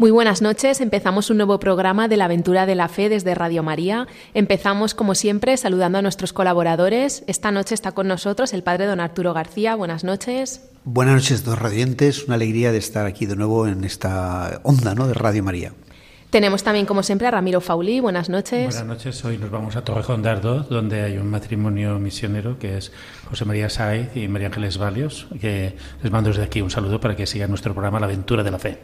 [0.00, 0.80] Muy buenas noches.
[0.80, 4.08] Empezamos un nuevo programa de la aventura de la fe desde Radio María.
[4.32, 7.22] Empezamos, como siempre, saludando a nuestros colaboradores.
[7.26, 9.74] Esta noche está con nosotros el padre don Arturo García.
[9.74, 10.70] Buenas noches.
[10.84, 12.24] Buenas noches, dos radiantes.
[12.24, 15.06] Una alegría de estar aquí de nuevo en esta onda ¿no?
[15.06, 15.74] de Radio María.
[16.30, 18.00] Tenemos también, como siempre, a Ramiro Faulí.
[18.00, 18.74] Buenas noches.
[18.74, 19.22] Buenas noches.
[19.26, 22.90] Hoy nos vamos a Torrejón de Ardoz, donde hay un matrimonio misionero que es
[23.28, 27.16] José María Sáez y María Ángeles Valios, que les mando desde aquí un saludo para
[27.16, 28.78] que sigan nuestro programa La aventura de la fe.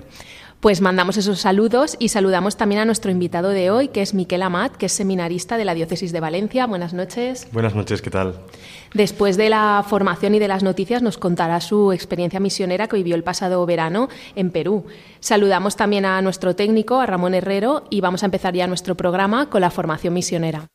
[0.61, 4.43] Pues mandamos esos saludos y saludamos también a nuestro invitado de hoy, que es Miquel
[4.43, 6.67] Amat, que es seminarista de la Diócesis de Valencia.
[6.67, 7.47] Buenas noches.
[7.53, 8.41] Buenas noches, ¿qué tal?
[8.95, 13.15] Después de la formación y de las noticias nos contará su experiencia misionera que vivió
[13.15, 14.87] el pasado verano en Perú.
[15.21, 19.51] Saludamos también a nuestro técnico, a Ramón Herrero, y vamos a empezar ya nuestro programa
[19.51, 20.67] con la formación misionera.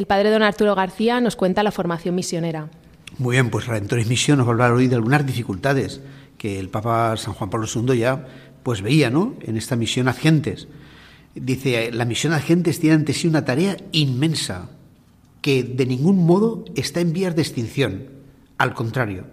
[0.00, 2.70] El padre don Arturo García nos cuenta la formación misionera.
[3.18, 6.00] Muy bien, pues Redentores Misión nos va a hablar hoy de algunas dificultades
[6.38, 8.26] que el Papa San Juan Pablo II ya
[8.62, 9.34] pues veía ¿no?
[9.42, 10.68] en esta misión a gentes.
[11.34, 14.70] Dice, la misión a gentes tiene ante sí una tarea inmensa
[15.42, 18.04] que de ningún modo está en vías de extinción.
[18.56, 19.26] Al contrario,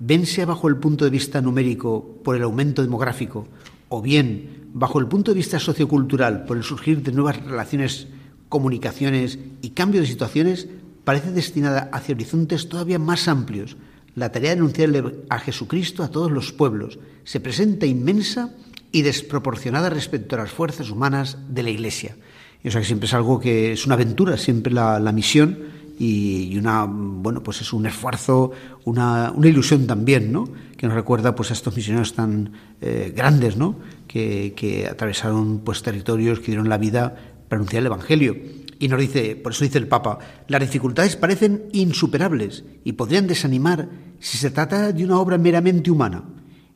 [0.00, 3.48] vense bajo el punto de vista numérico por el aumento demográfico
[3.88, 8.08] o bien bajo el punto de vista sociocultural por el surgir de nuevas relaciones
[8.50, 10.68] comunicaciones y cambio de situaciones
[11.04, 13.78] parece destinada hacia horizontes todavía más amplios.
[14.14, 18.52] La tarea de anunciarle a Jesucristo a todos los pueblos se presenta inmensa
[18.92, 22.16] y desproporcionada respecto a las fuerzas humanas de la Iglesia.
[22.62, 25.56] Y, o sea que siempre es algo que es una aventura, siempre la, misión
[25.98, 28.50] y, una bueno pues es un esfuerzo,
[28.84, 30.48] una, ilusión también, ¿no?
[30.76, 33.76] Que nos recuerda pues a estos misioneros tan eh, grandes, ¿no?
[34.08, 38.36] Que, que atravesaron pues territorios, que dieron la vida anunciar el Evangelio.
[38.78, 40.18] Y nos dice, por eso dice el Papa,
[40.48, 43.88] las dificultades parecen insuperables y podrían desanimar
[44.20, 46.24] si se trata de una obra meramente humana.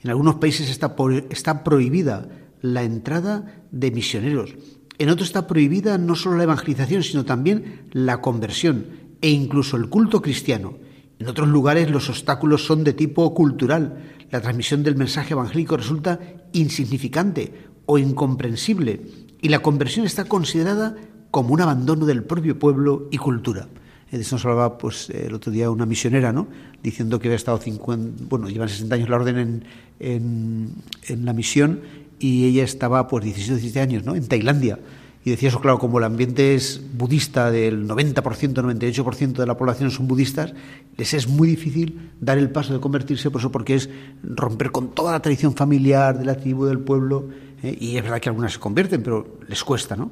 [0.02, 0.94] En algunos países está,
[1.30, 2.28] está prohibida
[2.60, 4.54] la entrada de misioneros.
[4.98, 8.86] En otros está prohibida no solo la evangelización, sino también la conversión
[9.20, 10.76] e incluso el culto cristiano.
[11.18, 14.14] En otros lugares los obstáculos son de tipo cultural.
[14.30, 16.20] La transmisión del mensaje evangélico resulta
[16.52, 17.52] insignificante
[17.86, 19.00] o incomprensible
[19.44, 20.96] y la conversión está considerada
[21.30, 23.68] como un abandono del propio pueblo y cultura.
[24.10, 26.48] De nos hablaba pues, el otro día una misionera, ¿no?
[26.82, 29.62] diciendo que había estado 50, bueno, llevan 60 años la orden
[30.00, 30.72] en,
[31.08, 31.82] en, la misión
[32.18, 34.14] y ella estaba pues 16 o 17 años ¿no?
[34.14, 34.78] en Tailandia.
[35.24, 39.90] Y decía eso, claro, como el ambiente es budista, del 90%, 98% de la población
[39.90, 40.52] son budistas,
[40.98, 43.88] les es muy difícil dar el paso de convertirse, por eso porque es
[44.22, 47.30] romper con toda la tradición familiar de la tribu, del pueblo,
[47.62, 47.74] ¿eh?
[47.80, 50.10] y es verdad que algunas se convierten, pero les cuesta, ¿no?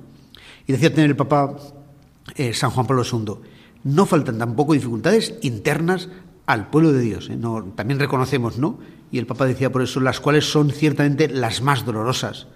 [0.66, 1.58] Y decía tener el Papa
[2.36, 3.34] eh, San Juan Pablo II,
[3.84, 6.08] no faltan tampoco dificultades internas
[6.46, 7.28] al pueblo de Dios.
[7.28, 7.36] ¿eh?
[7.36, 8.78] No, también reconocemos, ¿no?
[9.10, 12.46] Y el Papa decía por eso, las cuales son ciertamente las más dolorosas.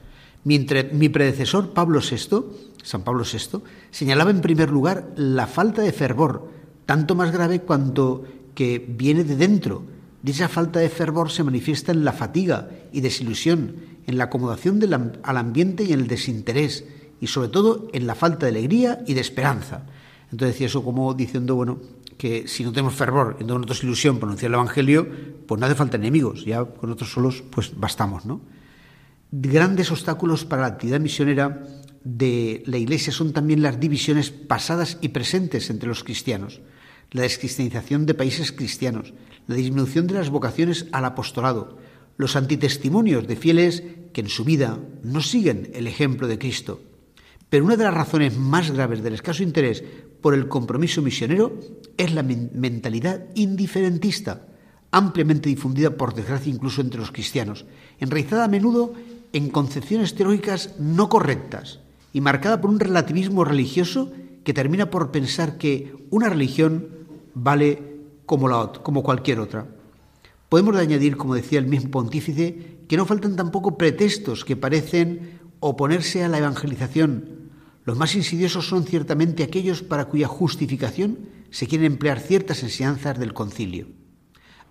[0.47, 2.45] Mientras mi predecesor Pablo VI,
[2.81, 6.49] San Pablo VI, señalaba en primer lugar la falta de fervor,
[6.87, 8.23] tanto más grave cuanto
[8.55, 9.83] que viene de dentro.
[10.23, 13.75] Dicha falta de fervor se manifiesta en la fatiga y desilusión,
[14.07, 14.81] en la acomodación
[15.25, 16.85] al ambiente y en el desinterés,
[17.21, 19.87] y sobre todo en la falta de alegría y de esperanza.
[20.31, 21.81] Entonces decía eso como diciendo, bueno,
[22.19, 25.09] que si no tenemos fervor y no tenemos ilusión por anunciar el Evangelio,
[25.45, 28.41] pues no hace falta enemigos, ya con nosotros solos pues bastamos, ¿no?
[29.39, 31.63] Grandes obstáculos para la actividad misionera
[32.03, 36.63] de la Iglesia son también las divisiones pasadas y presentes entre los cristianos,
[37.11, 39.13] la descristianización de países cristianos,
[39.47, 41.77] la disminución de las vocaciones al apostolado,
[42.17, 43.83] los antitestimonios de fieles
[44.15, 46.81] que en su vida no siguen el ejemplo de Cristo.
[47.51, 49.85] Pero una de las razones más graves del escaso interés
[50.23, 51.61] por el compromiso misionero
[51.99, 54.47] es la mentalidad indiferentista,
[54.93, 57.67] ampliamente difundida por desgracia incluso entre los cristianos,
[58.01, 58.95] enraizada a menudo
[59.33, 61.81] en concepciones teológicas no correctas
[62.13, 64.13] y marcada por un relativismo religioso
[64.45, 66.89] que termina por pensar que una religión
[67.35, 67.97] vale
[68.27, 69.67] como, la, como cualquier otra.
[70.49, 76.23] Podemos añadir, como decía el mismo pontífice, que no faltan tampoco pretextos que parecen oponerse
[76.23, 77.51] a la evangelización.
[77.85, 83.35] Los más insidiosos son ciertamente aquellos para cuya justificación se quieren emplear ciertas enseñanzas del
[83.35, 83.89] concilio.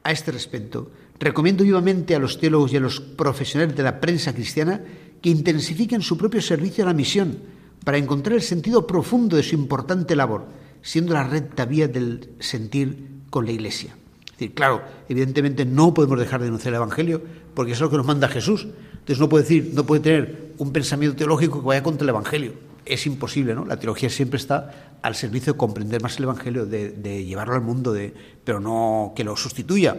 [0.04, 4.34] A este respecto, recomiendo vivamente a los teólogos y a los profesionales de la prensa
[4.34, 4.82] cristiana
[5.22, 7.38] que intensifiquen su propio servicio a la misión
[7.84, 10.46] para encontrar el sentido profundo de su importante labor,
[10.82, 13.96] siendo la recta vía del sentir con la Iglesia.
[14.26, 17.22] Es decir, claro, evidentemente no podemos dejar de denunciar el Evangelio,
[17.54, 18.68] porque es lo que nos manda Jesús.
[18.92, 22.54] Entonces no puede decir, no puede tener un pensamiento teológico que vaya contra el Evangelio.
[22.86, 23.66] Es imposible, ¿no?
[23.66, 27.94] La teología siempre está al servicio de comprender más el Evangelio, de, llevarlo al mundo,
[27.94, 28.14] de,
[28.44, 29.96] pero no que lo sustituya.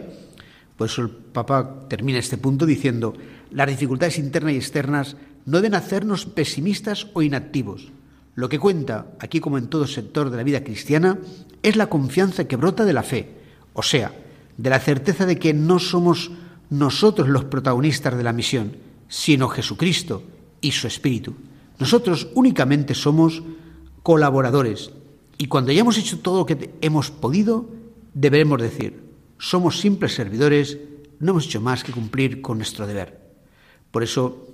[0.77, 3.15] Por eso el Papa termina este punto diciendo,
[3.51, 7.91] las dificultades internas y externas no deben hacernos pesimistas o inactivos.
[8.35, 11.17] Lo que cuenta, aquí como en todo sector de la vida cristiana,
[11.63, 13.33] es la confianza que brota de la fe,
[13.73, 14.13] o sea,
[14.57, 16.31] de la certeza de que no somos
[16.69, 18.77] nosotros los protagonistas de la misión,
[19.07, 20.21] sino Jesucristo
[20.61, 21.33] y su Espíritu.
[21.79, 23.41] Nosotros únicamente somos
[24.03, 24.91] colaboradores
[25.37, 27.69] y cuando hayamos hecho todo lo que hemos podido,
[28.13, 29.06] deberemos decir,
[29.37, 30.77] somos simples servidores,
[31.19, 33.19] no hemos hecho más que cumplir con nuestro deber.
[33.91, 34.47] Por eso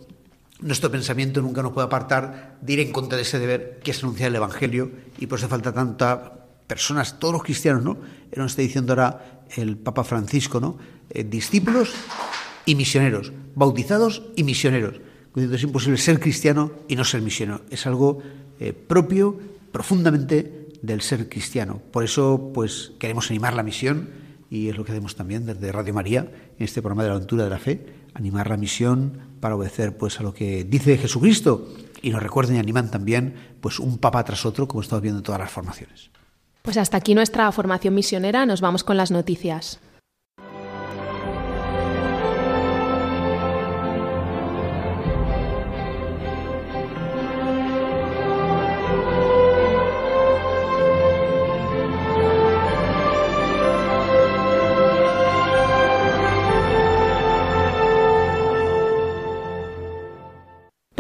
[0.59, 4.03] nuestro pensamiento nunca nos puede apartar de ir en contra de ese deber que es
[4.03, 7.97] anunciar el Evangelio y por eso falta tanta personas, todos los cristianos, ¿no?
[8.35, 10.77] Nos está diciendo ahora el Papa Francisco, ¿no?
[11.09, 11.94] Eh, discípulos
[12.65, 15.01] y misioneros, bautizados y misioneros.
[15.35, 17.62] Es imposible ser cristiano y no ser misionero.
[17.69, 18.21] Es algo
[18.59, 19.38] eh, propio,
[19.71, 21.81] profundamente del ser cristiano.
[21.91, 24.09] Por eso, pues, queremos animar la misión
[24.54, 26.28] y es lo que hacemos también desde Radio María
[26.60, 30.20] en este programa de la aventura de la fe, animar la misión para obedecer pues
[30.20, 31.74] a lo que dice Jesucristo
[32.04, 35.24] y nos recuerden y animan también pues un papa tras otro como estamos viendo en
[35.24, 36.12] todas las formaciones.
[36.62, 39.80] Pues hasta aquí nuestra formación misionera, nos vamos con las noticias.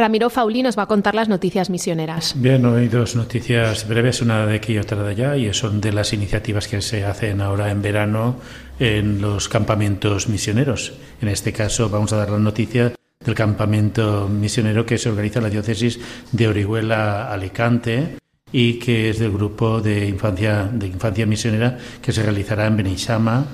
[0.03, 2.33] Ramiro Fauli nos va a contar las noticias misioneras.
[2.35, 5.93] Bien, hoy dos noticias breves, una de aquí y otra de allá, y son de
[5.93, 8.35] las iniciativas que se hacen ahora en verano
[8.79, 10.91] en los campamentos misioneros.
[11.21, 12.91] En este caso vamos a dar la noticia
[13.23, 15.97] del campamento misionero que se organiza en la diócesis
[16.33, 18.17] de Orihuela Alicante
[18.51, 23.45] y que es del grupo de infancia de infancia misionera que se realizará en Benishama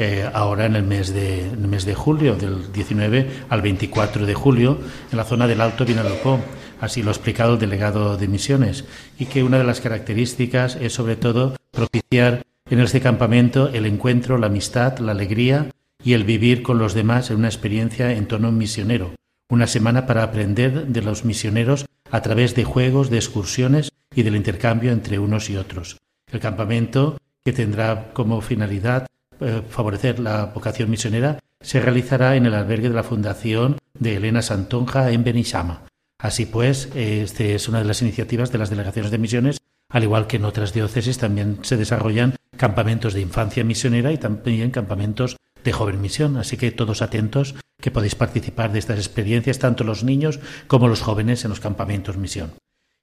[0.00, 4.78] eh, ahora en el, mes de, mes de julio, del 19 al 24 de julio,
[5.10, 6.38] en la zona del Alto Vinalopó.
[6.80, 8.84] Así lo ha explicado el delegado de misiones.
[9.18, 14.38] Y que una de las características es sobre todo propiciar en este campamento el encuentro,
[14.38, 15.72] la amistad, la alegría
[16.04, 19.16] y el vivir con los demás en una experiencia en tono misionero.
[19.50, 24.36] Una semana para aprender de los misioneros a través de juegos, de excursiones y del
[24.36, 25.96] intercambio entre unos y otros.
[26.30, 29.08] El campamento, que tendrá como finalidad
[29.40, 34.42] eh, favorecer la vocación misionera se realizará en el albergue de la Fundación de Elena
[34.42, 35.82] Santonja en Benishama.
[36.20, 39.58] Así pues, esta es una de las iniciativas de las delegaciones de misiones,
[39.90, 44.70] al igual que en otras diócesis también se desarrollan campamentos de infancia misionera y también
[44.70, 46.36] campamentos de joven misión.
[46.36, 51.00] Así que todos atentos que podéis participar de estas experiencias, tanto los niños como los
[51.00, 52.52] jóvenes en los campamentos misión.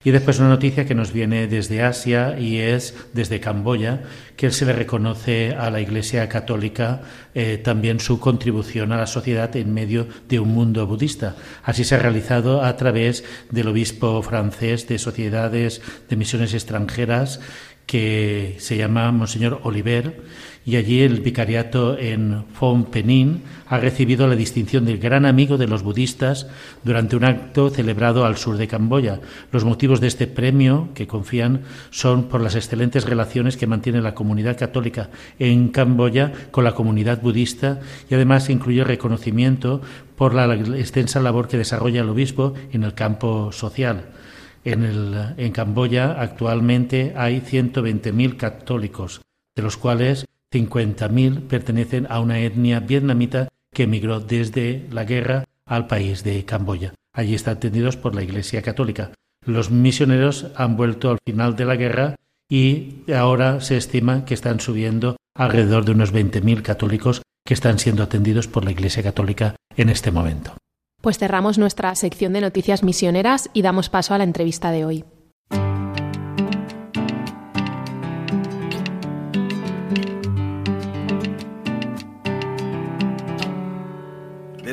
[0.06, 4.04] Y después una noticia que nos viene desde Asia y es desde Camboya,
[4.38, 7.02] que se le reconoce a la Iglesia Católica
[7.34, 11.36] eh, también su contribución a la sociedad en medio de un mundo budista.
[11.64, 17.40] Así se ha realizado a través del obispo francés de sociedades de misiones extranjeras
[17.88, 20.22] que se llama Monseñor Oliver
[20.66, 25.68] y allí el vicariato en Phnom Penh ha recibido la distinción del gran amigo de
[25.68, 26.48] los budistas
[26.84, 29.22] durante un acto celebrado al sur de Camboya.
[29.52, 34.16] Los motivos de este premio que confían son por las excelentes relaciones que mantiene la
[34.16, 37.80] comunidad católica en Camboya con la comunidad budista
[38.10, 39.82] y además incluye reconocimiento
[40.16, 44.06] por la extensa labor que desarrolla el obispo en el campo social.
[44.64, 49.22] En, el, en Camboya actualmente hay 120.000 católicos,
[49.56, 55.88] de los cuales 50.000 pertenecen a una etnia vietnamita que emigró desde la guerra al
[55.88, 56.94] país de Camboya.
[57.14, 59.12] Allí están atendidos por la Iglesia Católica.
[59.46, 62.16] Los misioneros han vuelto al final de la guerra
[62.50, 68.04] y ahora se estima que están subiendo alrededor de unos 20.000 católicos que están siendo
[68.04, 70.56] atendidos por la Iglesia Católica en este momento.
[71.02, 75.06] Pues cerramos nuestra sección de noticias misioneras y damos paso a la entrevista de hoy.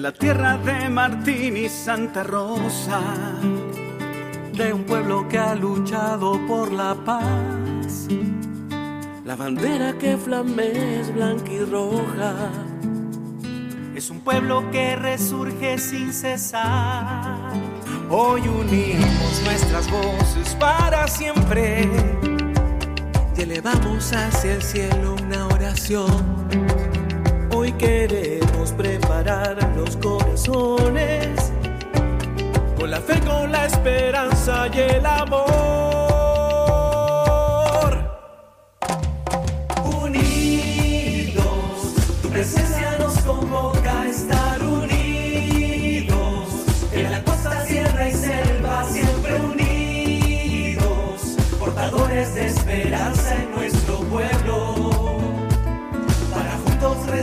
[0.03, 3.01] La tierra de Martín y Santa Rosa,
[4.53, 8.09] de un pueblo que ha luchado por la paz.
[9.25, 12.35] La bandera que flamea es blanca y roja.
[13.95, 17.53] Es un pueblo que resurge sin cesar.
[18.11, 21.89] Hoy unimos nuestras voces para siempre
[23.37, 26.72] y elevamos hacia el cielo una oración.
[27.63, 31.53] Hoy queremos preparar los corazones
[32.77, 36.02] con la fe, con la esperanza y el amor.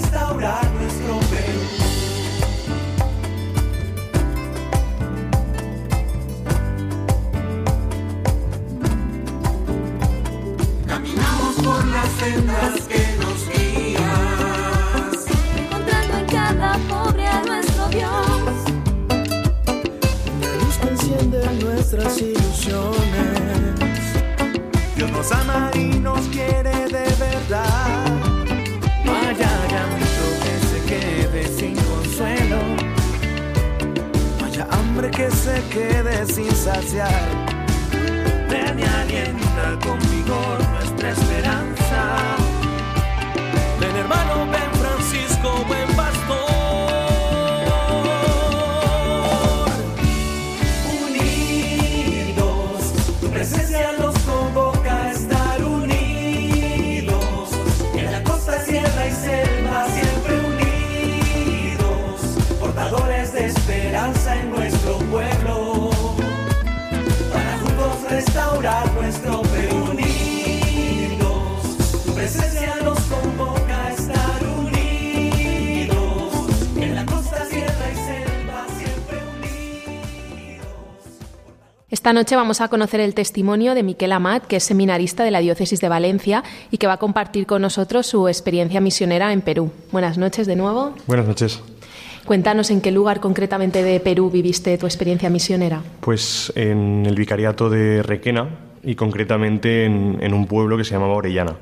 [0.01, 1.59] Restaurar nuestro Perú.
[10.87, 13.99] Caminamos por las sendas que nos guías.
[15.57, 18.09] encontrando en cada pobre a nuestro Dios.
[20.41, 22.38] La luz que enciende nuestras ilusiones.
[35.59, 37.11] Se quede sin saciar.
[38.49, 42.35] Ven y alienta con vigor nuestra esperanza.
[43.79, 45.88] Ven hermano, ven Francisco, buen
[81.99, 85.39] Esta noche vamos a conocer el testimonio de Miquel Amat, que es seminarista de la
[85.41, 89.69] Diócesis de Valencia y que va a compartir con nosotros su experiencia misionera en Perú.
[89.91, 90.93] Buenas noches de nuevo.
[91.07, 91.61] Buenas noches.
[92.23, 95.81] Cuéntanos en qué lugar concretamente de Perú viviste tu experiencia misionera.
[95.99, 98.47] Pues en el vicariato de Requena
[98.81, 101.57] y concretamente en, en un pueblo que se llamaba Orellana.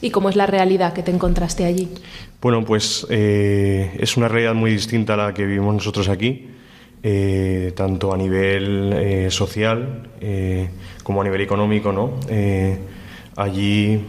[0.00, 1.90] ¿Y cómo es la realidad que te encontraste allí?
[2.40, 6.48] Bueno, pues eh, es una realidad muy distinta a la que vivimos nosotros aquí,
[7.02, 10.68] eh, tanto a nivel eh, social eh,
[11.02, 12.18] como a nivel económico, ¿no?
[12.28, 12.76] Eh,
[13.36, 14.00] allí,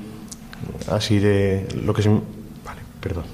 [0.88, 2.10] así de lo que se...
[2.10, 3.26] Vale, perdón,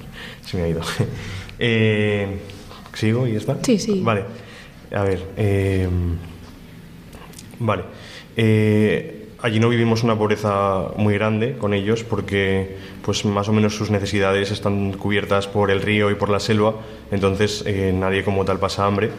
[0.44, 0.82] se me ha ido.
[2.94, 3.56] ¿Sigo y está?
[3.62, 4.00] Sí, sí.
[4.02, 4.24] Vale,
[4.94, 5.22] a ver.
[7.58, 7.82] Vale.
[9.42, 13.90] Allí no vivimos una pobreza muy grande con ellos porque pues más o menos sus
[13.90, 16.74] necesidades están cubiertas por el río y por la selva,
[17.10, 19.10] entonces nadie como tal pasa hambre.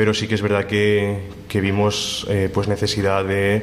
[0.00, 3.62] Pero sí que es verdad que, que vimos eh, pues necesidad de,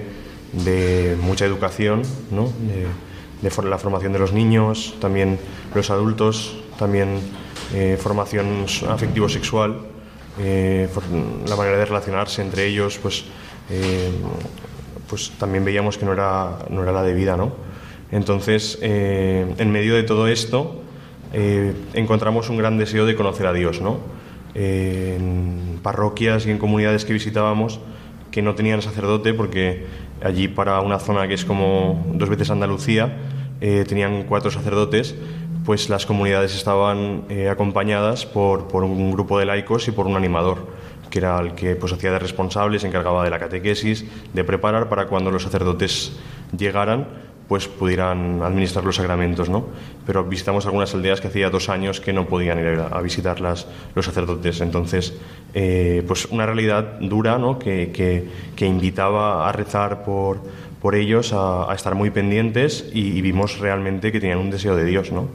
[0.54, 2.54] de mucha educación, ¿no?
[3.42, 5.40] de, la formación de los niños, también
[5.74, 7.22] los adultos, también
[7.74, 9.80] eh, formación afectivo-sexual,
[10.38, 10.88] eh,
[11.48, 13.26] la manera de relacionarse entre ellos, pues
[15.10, 17.52] pues también veíamos que no era, no era la debida, ¿no?
[18.12, 20.84] Entonces, en medio de todo esto,
[21.94, 24.17] encontramos un gran deseo de conocer a Dios, ¿no?
[24.58, 27.80] En parroquias y en comunidades que visitábamos
[28.32, 29.86] que no tenían sacerdote, porque
[30.24, 33.18] allí para una zona que es como dos veces Andalucía,
[33.62, 35.16] eh, tenían cuatro sacerdotes,
[35.66, 40.16] pues las comunidades estaban eh, acompañadas por, por un grupo de laicos y por un
[40.16, 40.68] animador
[41.10, 44.90] que era el que pues hacía de responsable, se encargaba de la catequesis, de preparar
[44.90, 46.18] para cuando los sacerdotes
[46.58, 47.08] llegaran,
[47.48, 49.68] pues pudieran administrar los sacramentos, ¿no?
[50.06, 54.06] Pero visitamos algunas aldeas que hacía dos años que no podían ir a, visitarlas los
[54.06, 55.14] sacerdotes, entonces,
[55.54, 57.58] eh, pues una realidad dura, ¿no?
[57.58, 57.92] Que,
[58.56, 60.42] que, invitaba a rezar por,
[60.82, 64.84] por ellos, a, estar muy pendientes y, y vimos realmente que tenían un deseo de
[64.84, 65.28] Dios, ¿no?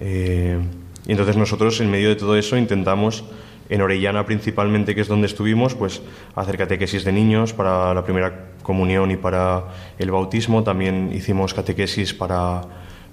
[0.00, 0.58] Eh,
[1.06, 3.24] y entonces nosotros, en medio de todo eso, intentamos
[3.68, 6.02] en Orellana principalmente, que es donde estuvimos, pues
[6.34, 9.64] hacer catequesis de niños para la primera comunión y para
[9.98, 10.62] el bautismo.
[10.62, 12.62] También hicimos catequesis para,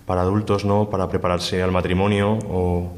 [0.05, 0.89] para adultos, ¿no?
[0.89, 2.93] Para prepararse al matrimonio o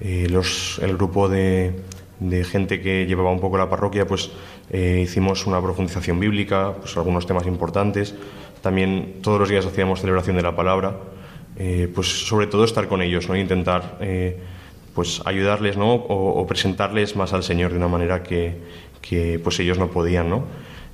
[0.00, 1.80] eh, los, el grupo de,
[2.20, 4.30] de gente que llevaba un poco la parroquia, pues
[4.70, 8.14] eh, hicimos una profundización bíblica, pues algunos temas importantes.
[8.62, 10.96] También todos los días hacíamos celebración de la palabra.
[11.58, 13.36] Eh, pues sobre todo estar con ellos, ¿no?
[13.36, 13.96] Intentar
[14.96, 15.94] pues ayudarles, ¿no?
[15.94, 18.56] O, o presentarles más al Señor de una manera que,
[19.00, 20.44] que, pues ellos no podían, ¿no?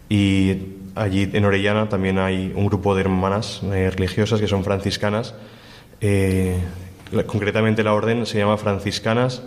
[0.09, 0.57] Y
[0.97, 5.35] allí en Orellana también hay un grupo de hermanas eh, religiosas que son franciscanas.
[6.01, 6.59] Eh,
[7.27, 9.43] concretamente la orden se llama Franciscanas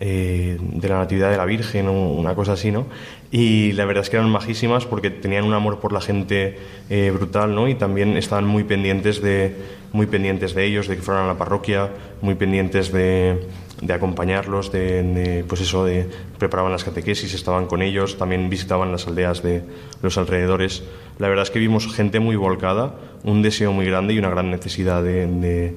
[0.00, 2.86] eh, de la Natividad de la Virgen o una cosa así, ¿no?
[3.32, 6.56] Y la verdad es que eran majísimas porque tenían un amor por la gente
[6.88, 7.66] eh, brutal, ¿no?
[7.66, 9.56] Y también estaban muy pendientes de
[9.92, 11.88] muy pendientes de ellos, de que fueran a la parroquia,
[12.22, 13.40] muy pendientes de,
[13.80, 16.08] de acompañarlos, de, de, pues eso, de
[16.38, 19.62] preparaban las catequesis, estaban con ellos, también visitaban las aldeas de
[20.02, 20.82] los alrededores.
[21.18, 22.94] La verdad es que vimos gente muy volcada,
[23.24, 25.76] un deseo muy grande y una gran necesidad de, de,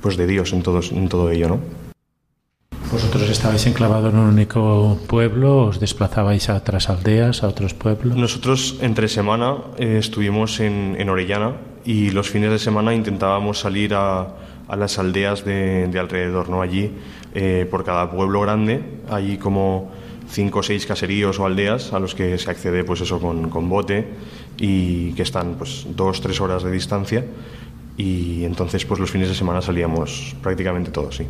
[0.00, 1.58] pues de Dios en, todos, en todo ello, ¿no?
[2.92, 5.64] ¿Vosotros estabais enclavados en un único pueblo?
[5.64, 8.14] ¿Os desplazabais a otras aldeas, a otros pueblos?
[8.14, 11.56] Nosotros entre semana eh, estuvimos en, en Orellana
[11.86, 14.36] y los fines de semana intentábamos salir a,
[14.68, 16.60] a las aldeas de, de alrededor, ¿no?
[16.60, 16.92] Allí,
[17.34, 19.90] eh, por cada pueblo grande, hay como
[20.30, 23.68] cinco o seis caseríos o aldeas a los que se accede, pues eso, con, con
[23.68, 24.06] bote
[24.58, 27.24] y que están, pues, dos, tres horas de distancia
[27.96, 31.26] y entonces, pues, los fines de semana salíamos prácticamente todos, sí.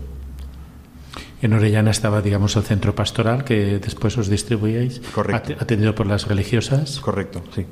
[1.43, 5.01] En Orellana estaba, digamos, el centro pastoral que después os distribuíais.
[5.13, 5.55] Correcto.
[5.55, 7.01] At- Atendido por las religiosas.
[7.01, 7.67] Correcto, sí.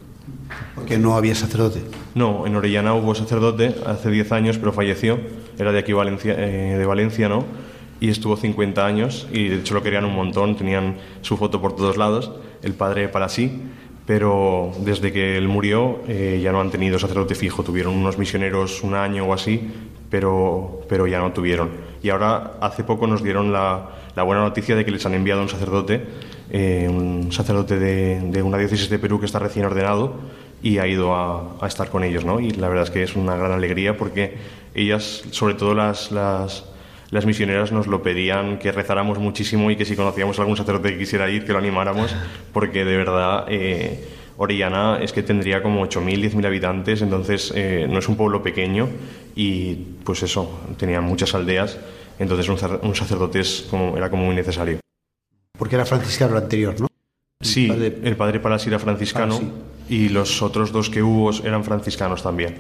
[0.75, 1.81] Porque no había sacerdote.
[2.17, 5.21] No, en Orellana hubo sacerdote hace 10 años, pero falleció.
[5.57, 7.45] Era de aquí Valencia, eh, de Valencia, ¿no?
[8.01, 11.77] Y estuvo 50 años y de hecho lo querían un montón, tenían su foto por
[11.77, 13.61] todos lados, el padre para sí,
[14.07, 18.83] pero desde que él murió eh, ya no han tenido sacerdote fijo, tuvieron unos misioneros
[18.83, 19.71] un año o así,
[20.11, 21.71] pero, pero ya no tuvieron.
[22.03, 25.43] Y ahora hace poco nos dieron la, la buena noticia de que les han enviado
[25.43, 26.05] un sacerdote,
[26.51, 30.15] eh, un sacerdote de, de una diócesis de Perú que está recién ordenado
[30.63, 32.41] y ha ido a, a estar con ellos, ¿no?
[32.41, 34.37] Y la verdad es que es una gran alegría porque
[34.75, 36.65] ellas, sobre todo las, las,
[37.11, 40.91] las misioneras, nos lo pedían que rezáramos muchísimo y que si conocíamos a algún sacerdote
[40.93, 42.15] que quisiera ir, que lo animáramos,
[42.53, 44.05] porque de verdad eh,
[44.37, 48.89] Orellana es que tendría como 8.000, 10.000 habitantes, entonces eh, no es un pueblo pequeño
[49.35, 51.79] y pues eso, tenía muchas aldeas,
[52.19, 54.79] entonces un, cer- un sacerdote es como, era como muy necesario.
[55.59, 56.87] Porque era franciscano el anterior, ¿no?
[57.43, 59.51] Sí, padre- el padre Palas era franciscano Ah, sí.
[59.91, 62.57] Y los otros dos que hubo eran franciscanos también.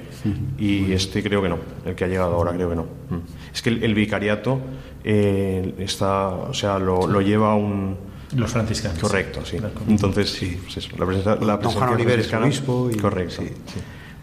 [0.58, 2.82] Y este creo que no, el que ha llegado ahora creo que no.
[2.82, 3.18] Mm.
[3.54, 4.58] Es que el, el vicariato
[5.04, 7.96] eh, está, o sea, lo, lo lleva un...
[8.36, 8.98] Los franciscanos.
[9.00, 9.56] Correcto, sí.
[9.88, 12.90] Entonces, sí, pues eso, la presencia, la Don Juan presencia Oliveres, franciscana- obispo.
[12.92, 13.42] Y, Correcto.
[13.42, 13.48] sí.
[13.48, 13.80] sí.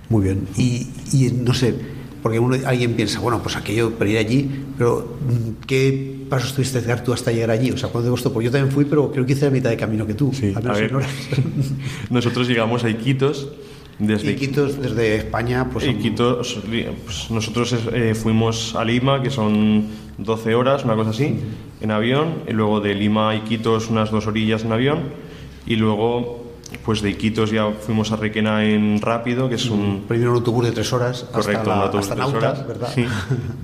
[0.10, 0.48] Muy bien.
[0.56, 1.76] Y, y no sé,
[2.22, 6.82] porque uno, alguien piensa, bueno, pues aquello para ir allí, pero mm, ¿qué pasos tuviste
[6.82, 7.72] que dar tú hasta llegar allí?
[7.72, 8.34] O sea, ¿cuánto te costó?
[8.34, 10.32] Pues yo también fui, pero creo que hice la mitad de camino que tú.
[10.34, 10.92] Sí, a ver,
[12.10, 13.50] nosotros llegamos a Iquitos
[14.00, 16.60] desde Iquitos desde España, pues Iquitos,
[17.04, 19.88] pues nosotros eh, fuimos a Lima, que son
[20.20, 21.40] 12 horas, una cosa así,
[21.82, 25.00] en avión, y luego de Lima a Iquitos unas dos orillas en avión,
[25.66, 26.47] y luego
[26.86, 30.04] pues de Iquitos ya fuimos a Requena en rápido, que es un...
[30.08, 32.68] primero un autobús de tres horas Correcto, hasta, la, autobús hasta de tres Nautas, horas.
[32.68, 32.90] ¿verdad?
[32.94, 33.06] Sí.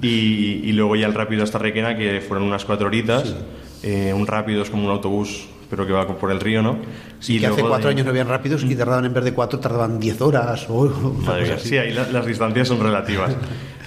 [0.02, 3.36] Y, y luego ya el rápido hasta Requena, que fueron unas cuatro horitas.
[3.84, 6.78] Eh, un rápido es como un autobús, pero que va por el río, ¿no?
[7.20, 9.34] Sí, Y que hace cuatro de- años no habían rápidos y tardaban en vez de
[9.34, 10.86] cuatro, tardaban diez horas o
[11.26, 11.70] Madre mía, así.
[11.70, 13.36] Sí, ahí la- las distancias son relativas.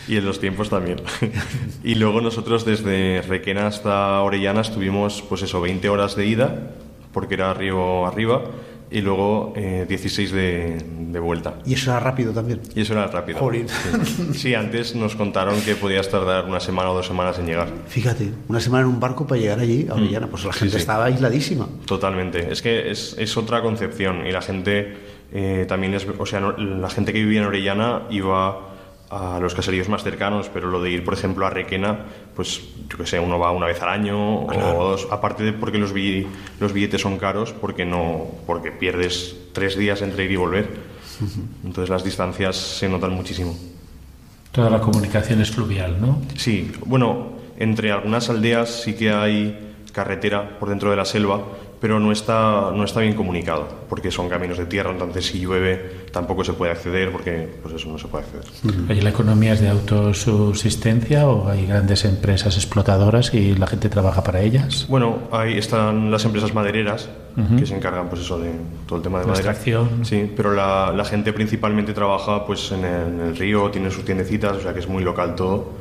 [0.09, 1.00] y en los tiempos también.
[1.83, 6.55] y luego nosotros desde Requena hasta Orellana estuvimos, pues eso, 20 horas de ida,
[7.12, 8.42] porque era río arriba,
[8.90, 10.79] y luego eh, 16 de,
[11.11, 11.55] de vuelta.
[11.66, 12.61] Y eso era rápido también.
[12.75, 13.38] Y eso era rápido.
[13.38, 13.66] Jolín.
[13.68, 14.29] Sí.
[14.35, 17.68] Sí, antes nos contaron que podías tardar una semana o dos semanas en llegar.
[17.88, 20.53] Fíjate, una semana en un barco para llegar allí, a Orellana, pues la Mm.
[20.53, 20.81] Sí, gente sí.
[20.81, 21.68] estaba aisladísima.
[21.87, 22.53] Totalmente.
[22.53, 24.96] Es que es, es otra concepción y la gente
[25.33, 28.75] eh, también es, o sea, no- la gente que vivía en Orellana iba
[29.11, 32.99] a los caseríos más cercanos, pero lo de ir, por ejemplo, a Requena, pues yo
[32.99, 34.42] que sé, uno va una vez al año
[34.79, 36.27] o dos, aparte de porque los, bi-
[36.61, 40.68] los billetes son caros, porque no, porque pierdes tres días entre ir y volver.
[41.64, 43.57] Entonces las distancias se notan muchísimo.
[44.53, 46.20] Toda la comunicación es fluvial, ¿no?
[46.37, 51.42] Sí, bueno, entre algunas aldeas sí que hay carretera por dentro de la selva,
[51.80, 56.06] pero no está, no está bien comunicado, porque son caminos de tierra, entonces si llueve
[56.10, 58.44] tampoco se puede acceder, porque pues eso no se puede acceder.
[58.88, 64.22] ¿Hay la economía es de autosubsistencia o hay grandes empresas explotadoras y la gente trabaja
[64.22, 64.86] para ellas?
[64.88, 67.08] Bueno, ahí están las empresas madereras,
[67.58, 68.50] que se encargan pues eso de
[68.86, 69.50] todo el tema de La madera.
[69.50, 70.06] extracción.
[70.06, 74.06] Sí, pero la, la gente principalmente trabaja pues en el, en el río, tiene sus
[74.06, 75.72] tiendecitas, o sea que es muy local todo,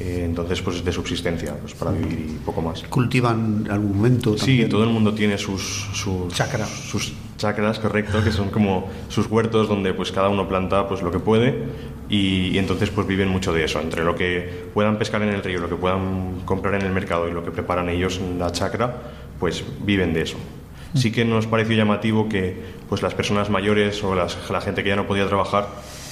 [0.00, 2.82] eh, entonces pues es de subsistencia, pues para vivir y poco más.
[2.84, 4.68] Cultivan algún momento Sí, también.
[4.70, 6.66] todo el mundo tiene sus, sus Chakra.
[6.66, 11.10] sus chakras, correcto, que son como sus huertos donde pues cada uno planta pues lo
[11.10, 11.64] que puede
[12.10, 15.42] y, y entonces pues viven mucho de eso, entre lo que puedan pescar en el
[15.42, 18.52] río, lo que puedan comprar en el mercado y lo que preparan ellos en la
[18.52, 19.02] chacra,
[19.38, 20.36] pues viven de eso.
[20.94, 24.88] Sí que nos pareció llamativo que pues las personas mayores o las, la gente que
[24.90, 25.68] ya no podía trabajar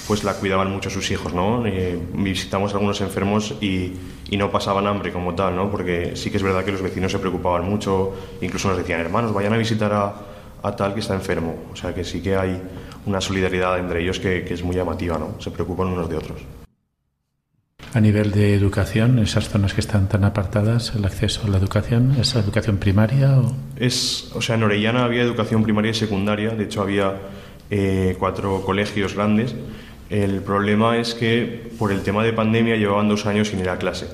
[0.09, 1.63] pues la cuidaban mucho sus hijos, ¿no?
[1.67, 3.93] Eh, visitamos a algunos enfermos y,
[4.27, 5.69] y, no pasaban hambre como tal, ¿no?
[5.69, 9.31] Porque sí que es verdad que los vecinos se preocupaban mucho, incluso nos decían, hermanos,
[9.31, 10.15] vayan a visitar a,
[10.63, 11.57] a tal que está enfermo.
[11.71, 12.59] O sea que sí que hay
[13.05, 15.39] una solidaridad entre ellos que, que es muy llamativa, ¿no?
[15.39, 16.41] Se preocupan unos de otros.
[17.93, 22.15] A nivel de educación, esas zonas que están tan apartadas, el acceso a la educación,
[22.19, 23.37] ¿es la educación primaria?
[23.37, 23.53] O?
[23.75, 27.13] Es, o sea, en Orellana había educación primaria y secundaria, de hecho había
[27.69, 29.53] eh, cuatro colegios grandes
[30.09, 33.77] el problema es que por el tema de pandemia llevaban dos años sin ir a
[33.77, 34.07] clase,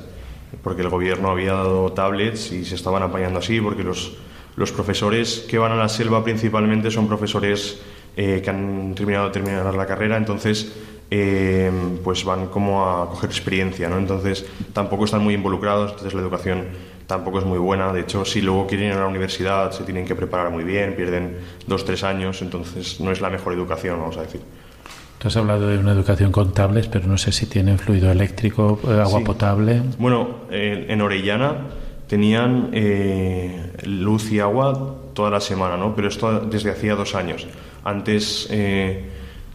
[0.62, 4.17] porque el gobierno había dado tablets y se estaban apañando así, porque los,
[4.58, 7.79] los profesores que van a la selva principalmente son profesores
[8.17, 10.73] eh, que han terminado terminar la carrera, entonces
[11.12, 11.71] eh,
[12.03, 13.97] pues van como a coger experiencia, ¿no?
[13.97, 16.65] Entonces tampoco están muy involucrados, entonces la educación
[17.08, 17.93] tampoco es muy buena.
[17.93, 20.95] De hecho, si luego quieren ir a la universidad se tienen que preparar muy bien,
[20.95, 24.41] pierden dos, tres años, entonces no es la mejor educación, vamos a decir.
[25.19, 28.80] Tú has hablado de una educación con tablets, pero no sé si tienen fluido eléctrico,
[28.88, 29.25] eh, agua Sí.
[29.25, 29.82] potable.
[29.97, 31.56] Bueno, eh, en Orellana
[32.08, 35.95] tenían eh, luz y agua toda la semana, ¿no?
[35.95, 37.47] Pero esto desde hacía dos años.
[37.84, 39.04] Antes eh,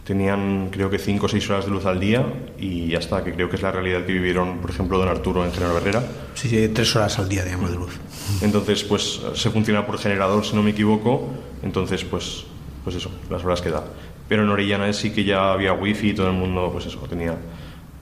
[0.03, 2.25] tenían creo que cinco o seis horas de luz al día
[2.59, 5.45] y ya está, que creo que es la realidad que vivieron, por ejemplo, don Arturo
[5.45, 6.03] en General Herrera.
[6.33, 7.97] Sí, sí, tres horas al día, digamos, de luz.
[8.41, 11.29] Entonces, pues se funciona por generador, si no me equivoco.
[11.63, 12.43] Entonces, pues,
[12.83, 13.83] pues eso, las horas que da.
[14.31, 17.35] Pero en Orellana sí que ya había wifi y todo el mundo, pues eso, tenía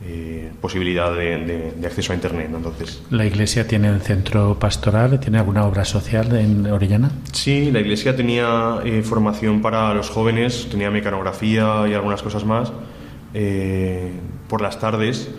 [0.05, 2.49] eh, posibilidad de, de- de acceso a internet.
[2.51, 2.57] ¿no?
[2.57, 5.19] Entonces, ¿La iglesia tiene el centro pastoral?
[5.19, 7.09] ¿Tiene alguna obra social en Orellana?
[7.33, 12.71] sí, la iglesia tenía eh, formación para los jóvenes, tenía mecanografía y algunas cosas más
[13.33, 14.11] eh,
[14.47, 15.31] por las tardes.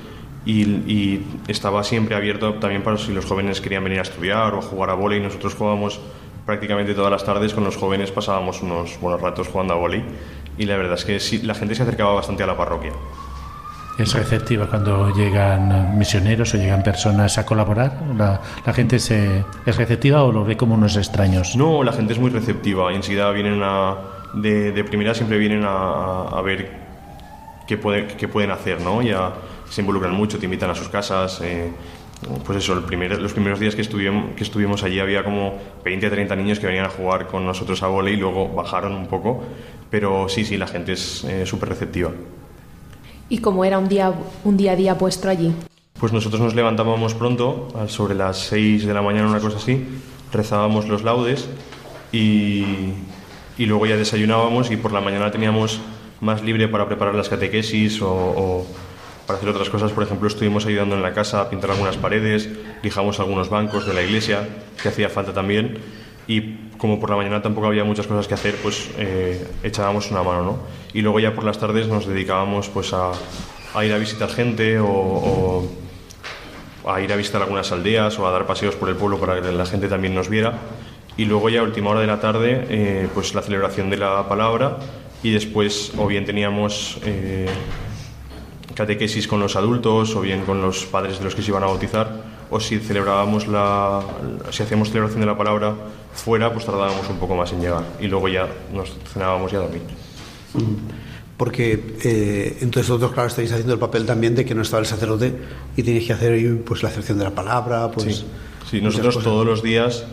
[0.45, 4.59] Y, y estaba siempre abierto también para si los jóvenes querían venir a estudiar o
[4.59, 5.21] a jugar a vóley.
[5.21, 6.01] Nosotros jugábamos
[6.47, 10.03] prácticamente todas las tardes con los jóvenes, pasábamos unos buenos ratos jugando a vóley
[10.59, 12.93] y la verdad es que sí, la gente se acercaba bastante a la parroquia.
[13.99, 18.01] ¿Es receptiva cuando llegan misioneros o llegan personas a colaborar?
[18.17, 21.55] ¿La, la gente se, es receptiva o lo ve como unos extraños?
[21.55, 23.97] No, la gente es muy receptiva y enseguida vienen a,
[24.33, 26.71] de, de primera siempre vienen a, a ver
[27.67, 29.03] qué, puede- qué pueden hacer, ¿no?
[29.03, 29.33] Ya
[29.69, 31.39] se involucran mucho, te invitan a sus casas.
[31.43, 31.71] eh,
[32.45, 35.55] pues eso, el primer- los primeros días que estuvimos, que estuvimos allí había como
[35.85, 38.93] 20 o 30 niños que venían a jugar con nosotros a vóley y luego bajaron
[38.95, 39.43] un poco.
[39.91, 42.11] Pero sí, sí, la gente es eh, súper receptiva.
[43.29, 44.13] ¿Y cómo era un día,
[44.45, 45.53] un día a día vuestro allí?
[45.99, 49.85] Pues nosotros nos levantábamos pronto, sobre las 6 de la mañana, una cosa así,
[50.33, 51.49] rezábamos los laudes
[52.13, 52.65] y,
[53.59, 55.81] y luego ya desayunábamos y por la mañana teníamos
[56.21, 58.67] más libre para preparar las catequesis o, o
[59.31, 59.93] para hacer otras cosas.
[59.93, 62.49] Por ejemplo, estuvimos ayudando en la casa a pintar algunas paredes,
[62.83, 64.49] lijamos algunos bancos de la iglesia,
[64.83, 65.79] que hacía falta también.
[66.27, 70.25] Y como por la mañana tampoco había muchas cosas que hacer, pues eh, echábamos una
[70.25, 70.59] mano, ¿no?
[70.93, 73.13] Y luego ya por las tardes nos dedicábamos pues a,
[73.85, 75.71] ir a visitar gente o, o
[76.91, 79.53] a ir a visitar algunas aldeas o a dar paseos por el pueblo para que
[79.53, 80.59] la gente también nos viera.
[81.17, 84.29] Y luego ya a última hora de la tarde, eh, pues la celebración de la
[84.29, 84.79] palabra
[85.23, 87.47] y después o bien teníamos eh,
[88.81, 91.67] catequesis con los adultos o bien con los padres de los que se iban a
[91.67, 94.01] bautizar o si celebrábamos la
[94.51, 95.75] si hacíamos celebración de la palabra
[96.15, 99.59] fuera pues tardábamos un poco más en llegar y luego ya nos cenábamos y a
[99.59, 99.83] dormir
[101.37, 104.87] Porque eh, entonces vosotros, claro, estáis haciendo el papel también de que no estaba el
[104.87, 105.35] sacerdote
[105.77, 108.17] y tenéis que hacer pues, la acepción de la palabra, pues...
[108.17, 108.27] Sí,
[108.71, 109.31] sí nosotros cosas.
[109.31, 110.05] todos los días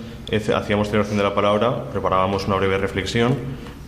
[0.56, 3.36] hacíamos celebración de la palabra, preparábamos una breve reflexión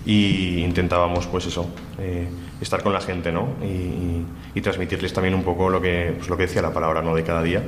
[0.05, 2.27] y intentábamos, pues eso, eh,
[2.61, 3.47] estar con la gente, ¿no?
[3.63, 4.23] Y,
[4.57, 7.15] y- transmitirles también un poco lo que, pues lo que decía la palabra, ¿no?
[7.15, 7.63] De cada día.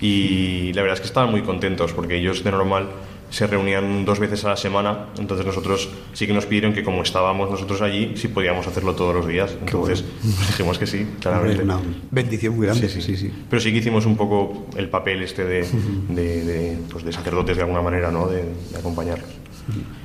[0.00, 2.88] Y la verdad es que estaban muy contentos porque ellos de normal
[3.30, 7.02] se reunían dos veces a la semana, entonces nosotros sí que nos pidieron que como
[7.02, 9.56] estábamos nosotros allí, sí podíamos hacerlo todos los días.
[9.60, 11.62] Entonces pues dijimos que sí, claramente.
[11.62, 11.78] una
[12.10, 13.28] bendición muy grande, Sí, sí, sí.
[13.28, 13.32] sí.
[13.48, 15.66] Pero sí que hicimos un poco el papel este de,
[16.10, 18.26] de, de, pues de sacerdotes de alguna manera, ¿no?
[18.28, 19.28] De, de acompañarlos.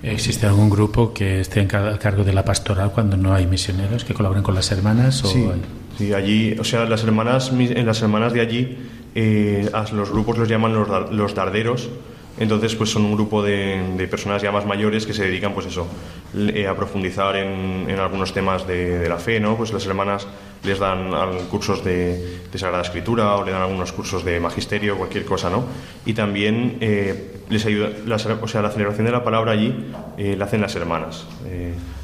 [0.03, 4.13] ¿Existe algún grupo que esté a cargo de la pastoral cuando no hay misioneros que
[4.13, 5.23] colaboren con las hermanas?
[5.23, 5.61] O Sí, hay-
[5.97, 8.77] sí, allí, o sea, las hermanas, en las hermanas de allí,
[9.15, 11.89] eh, a los grupos los llaman los, los darderos.
[12.37, 15.87] Entonces, pues son un grupo de, personas ya más mayores que se dedican, pues eso,
[16.35, 19.57] eh, a profundizar en, algunos temas de, la fe, ¿no?
[19.57, 20.27] Pues las hermanas
[20.63, 21.11] les dan
[21.49, 25.65] cursos de, de Sagrada Escritura o le dan algunos cursos de magisterio, cualquier cosa, ¿no?
[26.05, 29.73] Y también eh, les ayuda, las- o sea, la celebración de la palabra allí
[30.17, 31.25] eh, la hacen las hermanas,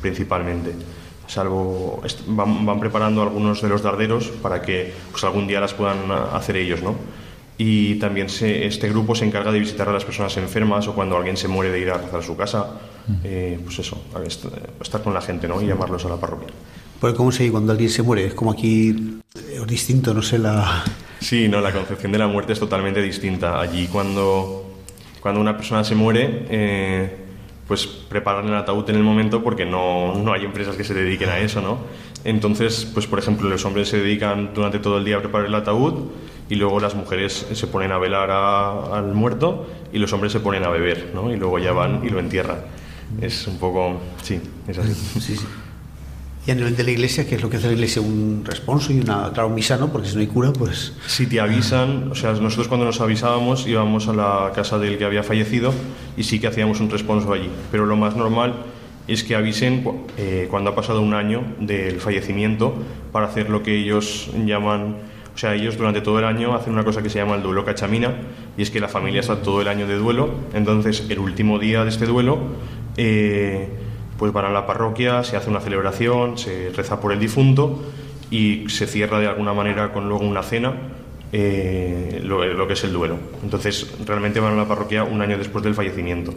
[0.01, 0.73] principalmente
[1.27, 6.11] salvo van, van preparando algunos de los darderos para que pues algún día las puedan
[6.11, 6.95] a- hacer ellos, ¿no?
[7.57, 11.15] Y también se- este grupo se encarga de visitar a las personas enfermas o cuando
[11.15, 12.79] alguien se muere de ir a rezar a su casa
[13.23, 14.01] eh, pues eso,
[14.81, 15.61] estar con la gente ¿no?
[15.61, 16.49] y llamarlos a la parroquia.
[16.99, 18.25] Pues ¿cómo se cuando alguien se muere?
[18.25, 20.83] Es como aquí es eh, distinto, no sé, la...
[21.19, 23.59] Sí, no, la concepción de la muerte es totalmente distinta.
[23.59, 24.79] Allí cuando,
[25.21, 27.15] cuando una persona se muere, eh,
[27.67, 31.29] pues preparan el ataúd en el momento porque no, no, hay empresas que se dediquen
[31.29, 31.79] a eso, ¿no?
[32.25, 35.55] Entonces, pues por ejemplo, los hombres se dedican durante todo el día a preparar el
[35.55, 35.93] ataúd
[36.49, 40.63] y luego las mujeres se ponen a velar al muerto y los hombres se ponen
[40.63, 41.31] a beber, ¿no?
[41.31, 42.57] Y luego ya van y lo entierran.
[43.21, 43.99] Es un poco...
[44.23, 44.93] Sí, es así.
[45.19, 45.45] Sí, sí.
[46.47, 48.03] Y a nivel de la iglesia, ¿qué es lo que hace la iglesia?
[48.03, 49.91] Un responso y una, claro, misa, ¿no?
[49.91, 50.93] Porque si no hay cura, pues...
[51.07, 55.05] Si te avisan, o sea, nosotros cuando nos avisábamos íbamos a la casa del que
[55.05, 55.73] había fallecido
[56.15, 57.49] y sí que hacíamos un responso allí.
[57.71, 58.53] Pero lo más normal
[59.07, 59.83] es que avisen
[60.17, 62.73] eh, cuando ha pasado un año del fallecimiento
[63.11, 64.97] para hacer lo que ellos llaman...
[65.33, 67.65] O sea, ellos durante todo el año hacen una cosa que se llama el duelo
[67.65, 68.13] cachamina
[68.57, 70.29] y es que la familia está todo el año de duelo.
[70.53, 72.39] Entonces, el último día de este duelo...
[72.97, 73.67] Eh,
[74.17, 77.83] pues van a la parroquia, se hace una celebración, se reza por el difunto
[78.31, 80.73] y se cierra de alguna manera con luego una cena
[81.31, 83.17] eh, lo, que es el duelo.
[83.43, 86.33] Entonces realmente van a la parroquia un año después del fallecimiento,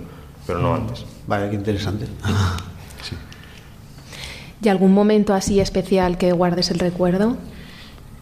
[0.49, 1.05] pero no antes.
[1.29, 2.07] Vaya, qué interesante.
[3.01, 3.15] Sí.
[4.61, 7.37] ¿Y algún momento así especial que guardes el recuerdo?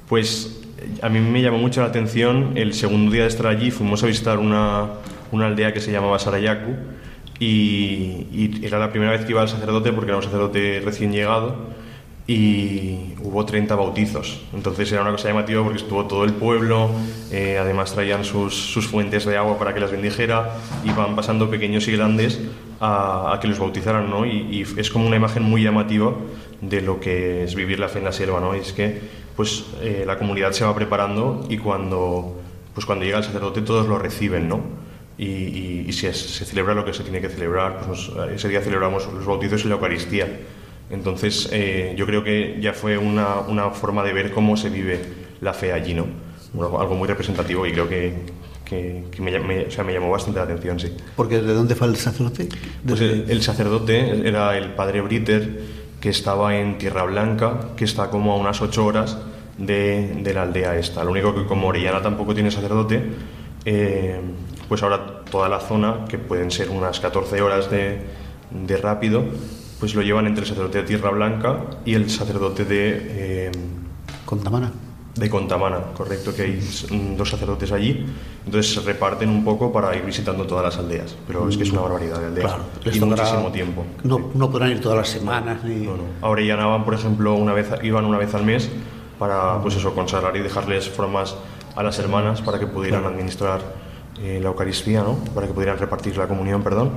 [0.07, 0.61] Pues
[1.01, 4.07] a mí me llamó mucho la atención el segundo día de estar allí, fuimos a
[4.07, 4.91] visitar una,
[5.33, 6.75] una aldea que se llamaba Sarayaku
[7.39, 11.57] y, era la primera vez que iba al sacerdote porque era un sacerdote recién llegado
[12.27, 14.41] y hubo 30 bautizos.
[14.53, 16.91] Entonces era una cosa llamativa porque estuvo todo el pueblo,
[17.31, 21.87] eh, además traían sus, sus, fuentes de agua para que las bendijera, iban pasando pequeños
[21.87, 22.41] y grandes
[22.81, 24.27] a, que los bautizaran, ¿no?
[24.27, 26.15] Y, es como una imagen muy llamativa
[26.61, 28.57] de lo que es vivir la fe en la selva, ¿no?
[28.57, 32.41] Y es que pues eh, la comunidad se va preparando y cuando,
[32.75, 34.61] pues cuando llega el sacerdote todos lo reciben, ¿no?
[35.19, 39.25] y, si se celebra lo que se tiene que celebrar, pues ese día celebramos los
[39.25, 40.29] bautizos y la Eucaristía.
[40.91, 45.01] Entonces, eh, yo creo que ya fue una, una, forma de ver cómo se vive
[45.41, 46.07] la fe allí, ¿no?
[46.63, 48.15] algo muy representativo y creo que,
[48.65, 50.93] que, me, o sea, me, llamó bastante la atención, sí.
[51.15, 52.49] Porque ¿de dónde fue el sacerdote?
[52.87, 55.61] Pues el, sacerdote era el padre Briter,
[56.01, 59.19] que estaba en Tierra Blanca, que está como a unas ocho horas
[59.59, 61.05] de, de la aldea esta.
[61.05, 63.03] Lo único que como Orellana tampoco tiene sacerdote,
[63.65, 64.21] eh,
[64.69, 67.99] pues ahora toda la zona, que pueden ser unas 14 horas de,
[68.51, 69.25] de rápido,
[69.79, 73.49] pues lo llevan entre el sacerdote de Tierra Blanca y el sacerdote de...
[73.49, 73.53] Eh,
[74.25, 74.73] Contamana.
[75.15, 76.61] De Contamana, correcto, que hay
[77.17, 78.05] dos sacerdotes allí.
[78.45, 81.17] Entonces se reparten un poco para ir visitando todas las aldeas.
[81.27, 82.53] Pero es que es una barbaridad de aldeas.
[82.83, 83.85] Claro, y muchísimo tiempo.
[84.05, 85.65] No, no podrán ir todas las semanas.
[85.65, 85.87] Ni...
[85.87, 86.03] No, no.
[86.21, 88.71] Ahora ya van, por ejemplo, una vez, iban una vez al mes
[89.19, 91.35] para pues eso, consagrar y dejarles formas
[91.75, 93.61] a las hermanas para que pudieran administrar
[94.21, 95.17] eh, la Eucaristía, ¿no?
[95.35, 96.91] Para que pudieran repartir la comunión, perdón,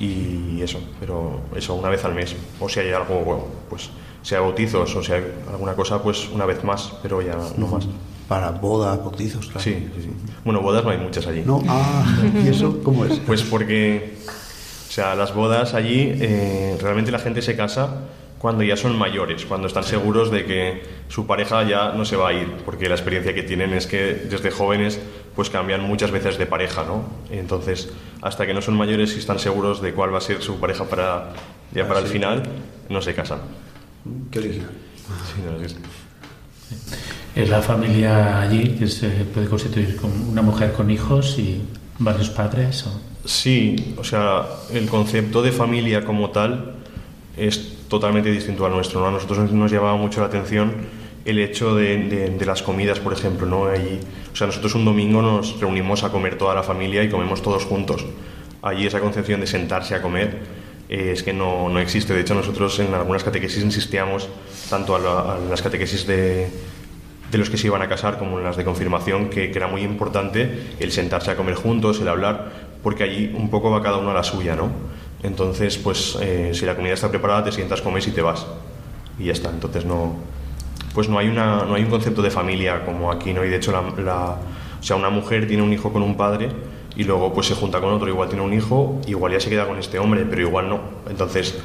[0.00, 2.34] y eso, pero eso una vez al mes.
[2.60, 3.90] O si hay algo, bueno, pues
[4.22, 7.86] sea bautizos o sea alguna cosa, pues una vez más, pero ya no más.
[8.28, 9.60] Para bodas, bautizos, claro.
[9.60, 10.10] Sí, sí, sí.
[10.44, 11.42] Bueno, bodas no hay muchas allí.
[11.44, 12.04] No, ah,
[12.42, 13.18] ¿y eso cómo es?
[13.26, 14.16] Pues porque,
[14.88, 18.08] o sea, las bodas allí, eh, realmente la gente se casa
[18.38, 22.30] cuando ya son mayores, cuando están seguros de que su pareja ya no se va
[22.30, 24.98] a ir, porque la experiencia que tienen es que desde jóvenes
[25.34, 27.04] pues cambian muchas veces de pareja, ¿no?
[27.30, 27.90] Entonces,
[28.20, 30.84] hasta que no son mayores y están seguros de cuál va a ser su pareja
[30.84, 31.32] para
[31.74, 32.42] ya para el final,
[32.88, 33.40] no se casan.
[34.30, 34.70] Qué original.
[37.34, 41.62] Es la familia allí que se puede constituir con una mujer con hijos y
[41.98, 42.84] varios padres.
[43.24, 46.74] Sí, o sea, el concepto de familia como tal
[47.36, 49.00] es totalmente distinto al nuestro.
[49.00, 49.08] ¿no?
[49.08, 50.72] A nosotros nos llamaba mucho la atención
[51.24, 53.46] el hecho de, las comidas, por ejemplo.
[53.46, 53.66] ¿no?
[53.66, 54.00] Allí,
[54.32, 57.64] o sea, nosotros un domingo nos reunimos a comer toda la familia y comemos todos
[57.64, 58.04] juntos.
[58.62, 60.38] Allí esa concepción de sentarse a comer
[60.88, 62.14] eh, es que no, no, existe.
[62.14, 64.28] De hecho, nosotros en algunas catequesis insistíamos
[64.70, 66.48] tanto a, las catequesis de,
[67.30, 69.82] de, los que se iban a casar como en las de confirmación, que, era muy
[69.82, 74.10] importante el sentarse a comer juntos, el hablar, porque allí un poco va cada uno
[74.10, 74.70] a la suya, ¿no?
[75.22, 78.46] Entonces, pues eh, si la comida está preparada, te sientas, comes y te vas.
[79.18, 79.50] Y ya está.
[79.50, 80.16] Entonces no,
[80.94, 83.44] pues no hay, una, no hay un concepto de familia como aquí, ¿no?
[83.44, 84.36] Y de hecho, la,
[84.80, 86.50] o sea, una mujer tiene un hijo con un padre
[86.96, 89.66] y luego pues se junta con otro, igual tiene un hijo, igual ya se queda
[89.66, 90.80] con este hombre, pero igual no.
[91.08, 91.58] Entonces,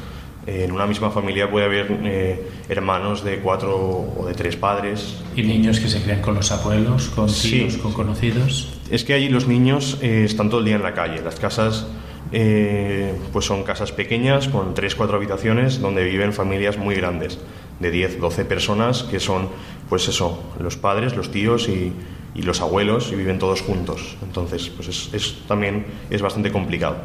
[0.45, 3.75] eh, en una misma familia puede haber eh, hermanos de cuatro
[4.17, 5.17] o de tres padres.
[5.35, 8.79] ¿Y niños que se crían con los abuelos, con tíos, con conocidos?
[8.89, 11.21] Es que allí los niños están todo el día en la calle.
[11.21, 11.87] Las casas
[12.31, 17.39] eh, pues son casas pequeñas con 3-4 habitaciones donde viven familias muy grandes,
[17.79, 19.49] de 10, 12 personas que son,
[19.89, 21.93] pues eso, los padres, los tíos y,
[22.35, 24.15] los abuelos y viven todos juntos.
[24.21, 26.97] Entonces, pues es, también es bastante complicado.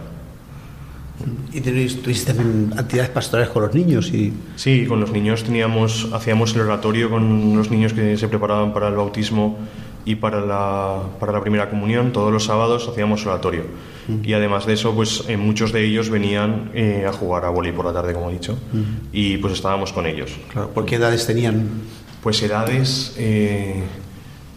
[1.54, 4.12] ¿Y tenéis, tuviste también actividades pastorales con los niños?
[4.12, 4.34] Y...
[4.56, 8.88] Sí, con los niños teníamos, hacíamos el oratorio con los niños que se preparaban para
[8.88, 9.56] el bautismo
[10.04, 12.12] y para la, para la primera comunión.
[12.12, 13.64] Todos los sábados hacíamos oratorio.
[14.24, 17.70] Y además de eso, pues eh, muchos de ellos venían eh, a jugar a boli
[17.70, 18.58] por la tarde, como he dicho.
[19.12, 20.32] Y pues estábamos con ellos.
[20.52, 21.68] Claro, ¿Por qué edades tenían?
[22.20, 23.82] Pues edades eh,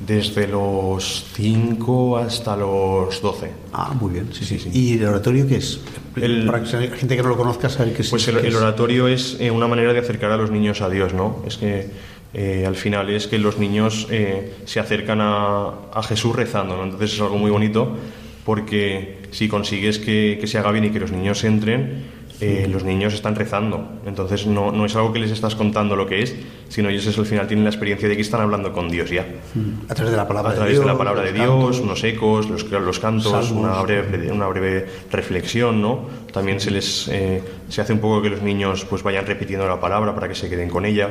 [0.05, 3.51] desde los 5 hasta los 12.
[3.71, 4.57] Ah, muy bien, sí, sí.
[4.59, 4.69] sí.
[4.73, 5.79] ¿Y el oratorio qué es?
[6.15, 8.09] El- Para que la gente que no lo conozca saber qué es.
[8.09, 8.55] Pues el, el es.
[8.55, 11.43] oratorio es eh, una manera de acercar a los niños a Dios, ¿no?
[11.47, 11.91] Es que
[12.37, 16.83] eh, al final es que los niños eh, se acercan a, Jesús rezando, ¿no?
[16.83, 17.95] Entonces es algo muy bonito
[18.43, 22.03] porque si consigues que se haga bien y que los niños entren,
[22.41, 23.87] eh, los niños están rezando.
[24.05, 26.35] Entonces no, no es algo que les estás contando lo que es,
[26.69, 29.25] sino ellos es, al final tienen la experiencia de que están hablando con Dios ya.
[29.53, 30.85] Mm, A través de la palabra A de través Dios.
[30.85, 31.79] de la palabra de Dios, cantos.
[31.79, 36.01] unos ecos, los, los cantos, una breve, una breve reflexión, ¿no?
[36.33, 39.79] También se les eh, se hace un poco que los niños pues vayan repitiendo la
[39.79, 41.09] palabra para que se queden con ella.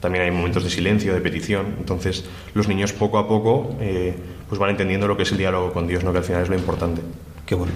[0.00, 1.64] También hay momentos de silencio, de petición.
[1.78, 4.14] Entonces los niños poco a poco eh,
[4.48, 6.12] pues van entendiendo lo que es el diálogo con Dios, ¿no?
[6.12, 7.00] Que al final es lo importante.
[7.46, 7.72] Qué bueno.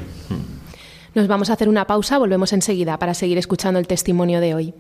[1.15, 4.75] Nos vamos a hacer una pausa, volvemos enseguida para seguir escuchando el testimonio de hoy.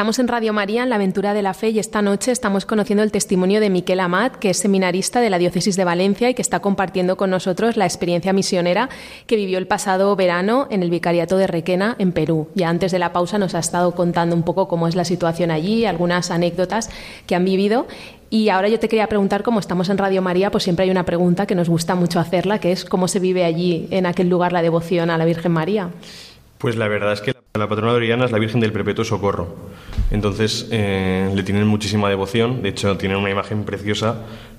[0.00, 3.02] Estamos en Radio María, en la aventura de la fe, y esta noche estamos conociendo
[3.02, 6.40] el testimonio de Miquel Amat, que es seminarista de la Diócesis de Valencia y que
[6.40, 8.88] está compartiendo con nosotros la experiencia misionera
[9.26, 12.48] que vivió el pasado verano en el Vicariato de Requena, en Perú.
[12.54, 15.50] Ya antes de la pausa nos ha estado contando un poco cómo es la situación
[15.50, 16.88] allí, algunas anécdotas
[17.26, 17.86] que han vivido.
[18.30, 21.04] Y ahora yo te quería preguntar, como estamos en Radio María, pues siempre hay una
[21.04, 24.54] pregunta que nos gusta mucho hacerla, que es cómo se vive allí, en aquel lugar,
[24.54, 25.90] la devoción a la Virgen María.
[26.56, 29.48] Pues la verdad es que la patrona de Oriana es la Virgen del Perpetuo Socorro.
[30.10, 32.62] Entonces eh, le tienen muchísima devoción.
[32.62, 34.16] De hecho, tienen una imagen preciosa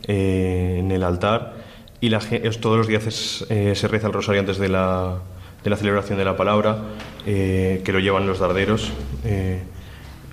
[0.07, 1.53] eh, en el altar.
[1.99, 5.19] Y todos los días eh, se reza el rosario antes de la,
[5.63, 6.79] de la celebración de la palabra,
[7.23, 8.91] que lo llevan los darderos.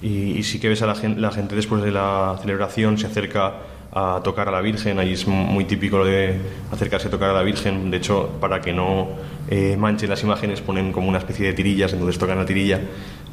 [0.00, 3.06] y, y sí que ves a la gente, la gente después de la celebración se
[3.06, 3.54] acerca
[3.92, 4.98] a tocar a la Virgen.
[4.98, 6.36] Ahí es muy típico lo de
[6.70, 7.90] acercarse a tocar a la Virgen.
[7.90, 9.08] De hecho, para que no
[9.48, 12.80] eh, manchen las imágenes, ponen como una especie de tirillas, entonces tocan la tirilla.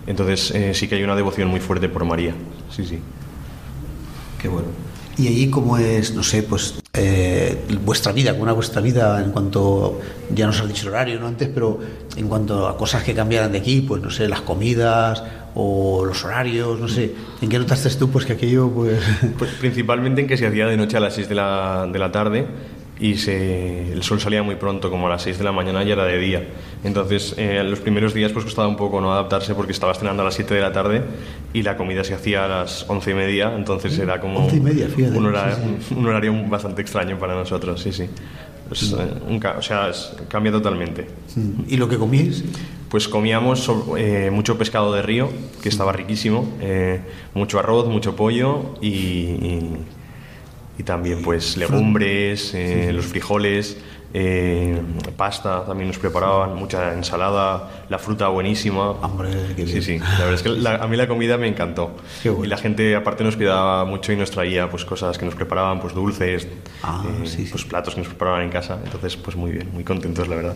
[0.08, 2.34] Entonces eh, sí que hay una devoción muy fuerte por María.
[2.70, 3.00] Sí, sí.
[4.42, 4.68] Qué bueno.
[5.18, 9.32] Y allí, ¿cómo es, no sé, pues eh, vuestra vida, cómo era vuestra vida en
[9.32, 10.02] cuanto,
[10.34, 11.28] ya nos has dicho el horario, ¿no?
[11.28, 11.80] Antes, pero
[12.18, 15.24] en cuanto a cosas que cambiaran de aquí, pues no sé, las comidas
[15.56, 17.14] o los horarios, no sé.
[17.42, 19.00] ¿En qué notaste tú, pues que aquello, pues.
[19.38, 22.12] Pues principalmente en que se hacía de noche a las 6 de la, de la
[22.12, 22.46] tarde
[23.00, 25.94] y se, el sol salía muy pronto, como a las 6 de la mañana ya
[25.94, 26.48] era de día.
[26.84, 30.26] Entonces, eh, los primeros días pues costaba un poco no adaptarse porque estaba cenando a
[30.26, 31.02] las 7 de la tarde
[31.54, 34.60] y la comida se hacía a las 11 y media, entonces era como 11 y
[34.62, 35.94] media, fíjate, un, hora- sí, sí.
[35.96, 38.06] un horario bastante extraño para nosotros, sí, sí.
[38.72, 38.96] Es, eh,
[39.28, 39.92] un o sea,
[40.28, 41.06] cambia totalmente.
[41.68, 42.44] ¿Y lo que comíais?
[42.90, 45.30] Pues comíamos eh, mucho pescado de río,
[45.62, 47.02] que estaba riquísimo, eh,
[47.34, 49.78] mucho arroz, mucho pollo y, y-
[50.78, 53.78] y también pues legumbres, eh, los frijoles,
[54.18, 54.80] eh,
[55.18, 58.92] pasta también nos preparaban, mucha ensalada, la fruta buenísima.
[58.92, 59.84] Hombre, qué Sí, bien.
[59.84, 61.98] sí, la verdad es que la- a mí la comida me encantó.
[62.24, 62.46] Qué bueno.
[62.46, 65.82] Y la gente aparte nos cuidaba mucho y nos traía pues cosas que nos preparaban,
[65.82, 66.48] pues dulces,
[66.82, 67.50] Ah, eh, sí, sí.
[67.52, 68.78] pues platos que nos preparaban en casa.
[68.86, 70.56] Entonces pues muy bien, muy contentos la verdad.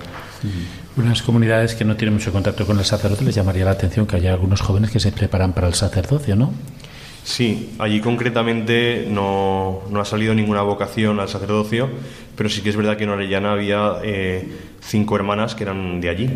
[0.95, 4.15] Unas comunidades que no tienen mucho contacto con el sacerdote les llamaría la atención que
[4.15, 6.53] haya algunos jóvenes que se preparan para el sacerdocio, ¿no?
[7.23, 11.89] Sí, allí concretamente no, no ha salido ninguna vocación al sacerdocio,
[12.35, 14.47] pero sí que es verdad que en Orellana había eh,
[14.79, 16.29] cinco hermanas que eran de allí,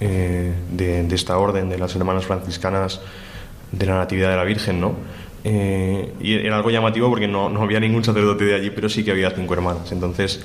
[0.00, 3.00] eh, de, de esta orden, de las hermanas franciscanas
[3.72, 4.94] de la Natividad de la Virgen, ¿no?
[5.44, 9.04] Eh, y era algo llamativo porque no, no había ningún sacerdote de allí, pero sí
[9.04, 9.92] que había cinco hermanas.
[9.92, 10.44] Entonces,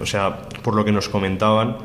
[0.00, 1.76] o sea, por lo que nos comentaban,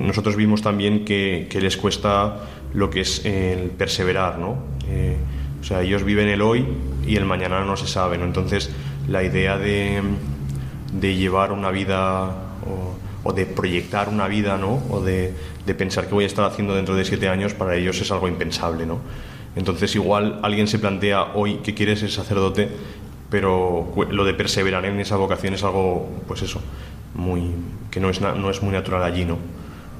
[0.00, 2.38] nosotros vimos también que, les cuesta
[2.72, 4.56] lo que es el perseverar, ¿no?
[5.66, 6.64] Sea, ellos viven el hoy
[7.06, 8.24] y el mañana no se sabe, ¿no?
[8.24, 8.70] Entonces,
[9.08, 10.00] la idea de,
[10.92, 12.24] de llevar una vida
[12.64, 12.96] o,
[13.28, 14.82] o de proyectar una vida, ¿no?
[14.90, 15.34] O de,
[15.66, 18.28] de pensar qué voy a estar haciendo dentro de siete años, para ellos es algo
[18.28, 19.00] impensable, ¿no?
[19.56, 22.68] Entonces, igual alguien se plantea hoy que quiere ser sacerdote,
[23.28, 26.60] pero lo de perseverar en esa vocación es algo, pues eso,
[27.14, 27.50] muy,
[27.90, 29.38] que no es, no es muy natural allí, ¿no?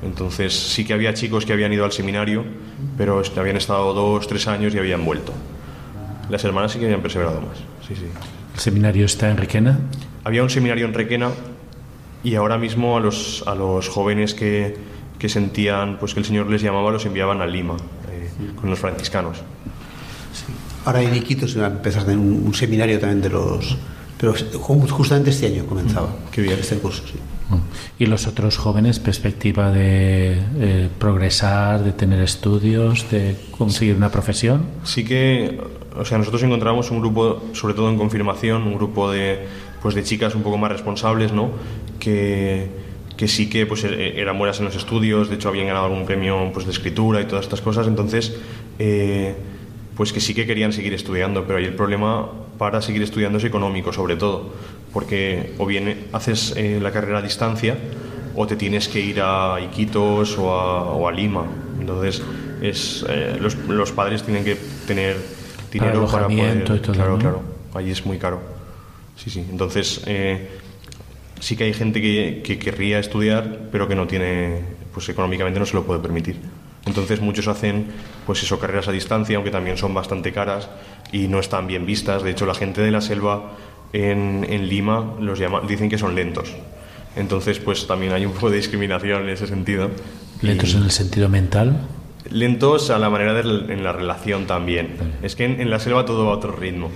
[0.03, 2.45] Entonces, sí que había chicos que habían ido al seminario,
[2.97, 5.33] pero habían estado dos, tres años y habían vuelto.
[6.29, 8.07] Las hermanas sí que habían perseverado más, sí, sí.
[8.55, 9.79] El seminario está en Requena.
[10.25, 11.31] Había un seminario en Requena
[12.25, 14.77] y ahora mismo a los, a los jóvenes que,
[15.19, 17.77] que sentían pues, que el Señor les llamaba los enviaban a Lima
[18.11, 18.29] eh,
[18.61, 19.39] con los franciscanos.
[20.85, 23.77] Ahora en Iquitos se va a empezar a tener un, un seminario también de los...
[24.19, 26.09] Pero ju- justamente este año comenzaba.
[26.31, 26.59] Qué bien.
[26.59, 27.19] Este curso, sí.
[27.99, 34.65] Y los otros jóvenes, perspectiva de eh, progresar, de tener estudios, de conseguir una profesión.
[34.85, 35.61] Sí que,
[35.99, 39.47] o sea, nosotros encontramos un grupo, sobre todo en confirmación, un grupo de,
[39.83, 41.51] pues, de chicas un poco más responsables, ¿no?
[41.99, 42.69] Que,
[43.17, 46.05] que sí que pues, e- eran buenas en los estudios, de hecho habían ganado algún
[46.07, 48.37] premio pues, de escritura y todas estas cosas, entonces,
[48.79, 49.35] eh,
[49.97, 52.29] pues que sí que querían seguir estudiando, pero ahí el problema
[52.59, 54.51] para seguir estudiando es económico, sobre todo,
[54.93, 57.79] porque o bien haces eh, la carrera a distancia
[58.35, 61.45] o te tienes que ir a Iquitos o a, o a Lima.
[61.81, 62.23] Entonces,
[62.61, 65.17] es, eh, los, los padres tienen que tener
[65.79, 66.65] dinero para, poder.
[66.83, 67.43] claro, claro.
[67.75, 68.41] Allí es muy caro.
[69.17, 69.45] Sí, sí.
[69.51, 70.49] Entonces, eh,
[71.41, 74.61] sí que hay gente que, que querría estudiar, pero que no tiene,
[74.93, 76.37] pues económicamente no se lo puede permitir.
[76.87, 77.87] Entonces muchos hacen,
[78.27, 80.69] pues eso, carreras a distancia, aunque también son bastante caras
[81.13, 82.23] y no están bien vistas.
[82.23, 83.53] De hecho, la gente de la selva
[83.93, 86.55] en, en Lima los llama, dicen que son lentos.
[87.17, 89.91] Entonces, pues también hay un poco de discriminación en ese sentido.
[90.43, 91.81] Lentos Y- en el sentido mental.
[92.31, 94.97] Lentos a la manera de en la relación también.
[95.23, 96.91] Es que en, en la selva todo va a otro ritmo.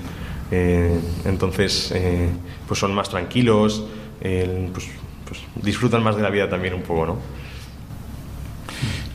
[0.50, 2.28] Eh, entonces, eh,
[2.66, 3.84] pues son más tranquilos,
[4.20, 4.88] eh, pues,
[5.26, 7.16] pues disfrutan más de la vida también un poco, ¿no?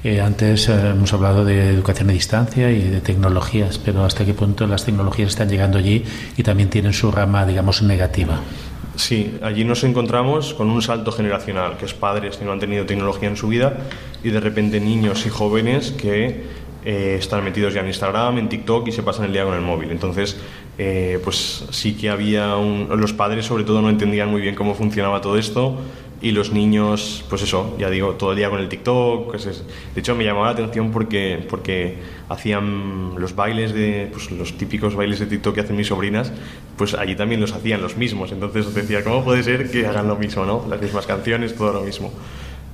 [0.06, 4.36] Eh, antes eh, hemos hablado de educación a distancia y de tecnologías, pero ¿hasta qué
[4.36, 6.04] punto las tecnologías están llegando allí
[6.38, 8.40] y también tienen su rama, digamos, negativa?
[8.96, 12.86] Sí, allí nos encontramos con un salto generacional, que es padres que no han tenido
[12.86, 13.78] tecnología en su vida
[14.24, 16.44] y de repente niños y jóvenes que
[16.86, 19.62] eh, están metidos ya en Instagram, en TikTok y se pasan el día con el
[19.62, 19.90] móvil.
[19.90, 20.38] Entonces,
[20.78, 22.90] eh, pues sí que había un...
[22.96, 25.80] Los padres sobre todo no entendían muy bien cómo funcionaba todo esto
[26.26, 29.28] y los niños, pues eso, ya digo, todo el día con el TikTok.
[29.32, 29.64] pues es-
[29.94, 31.98] De hecho, me llamaba la atención porque, porque
[32.30, 36.34] hacían los bailes de, pues los típicos bailes de TikTok que hacen mis sobrinas,
[36.78, 38.32] pues allí también los hacían los mismos.
[38.32, 40.66] Entonces decía, ¿cómo puede ser que hagan lo mismo, no?
[40.68, 42.12] Las mismas canciones, todo lo mismo.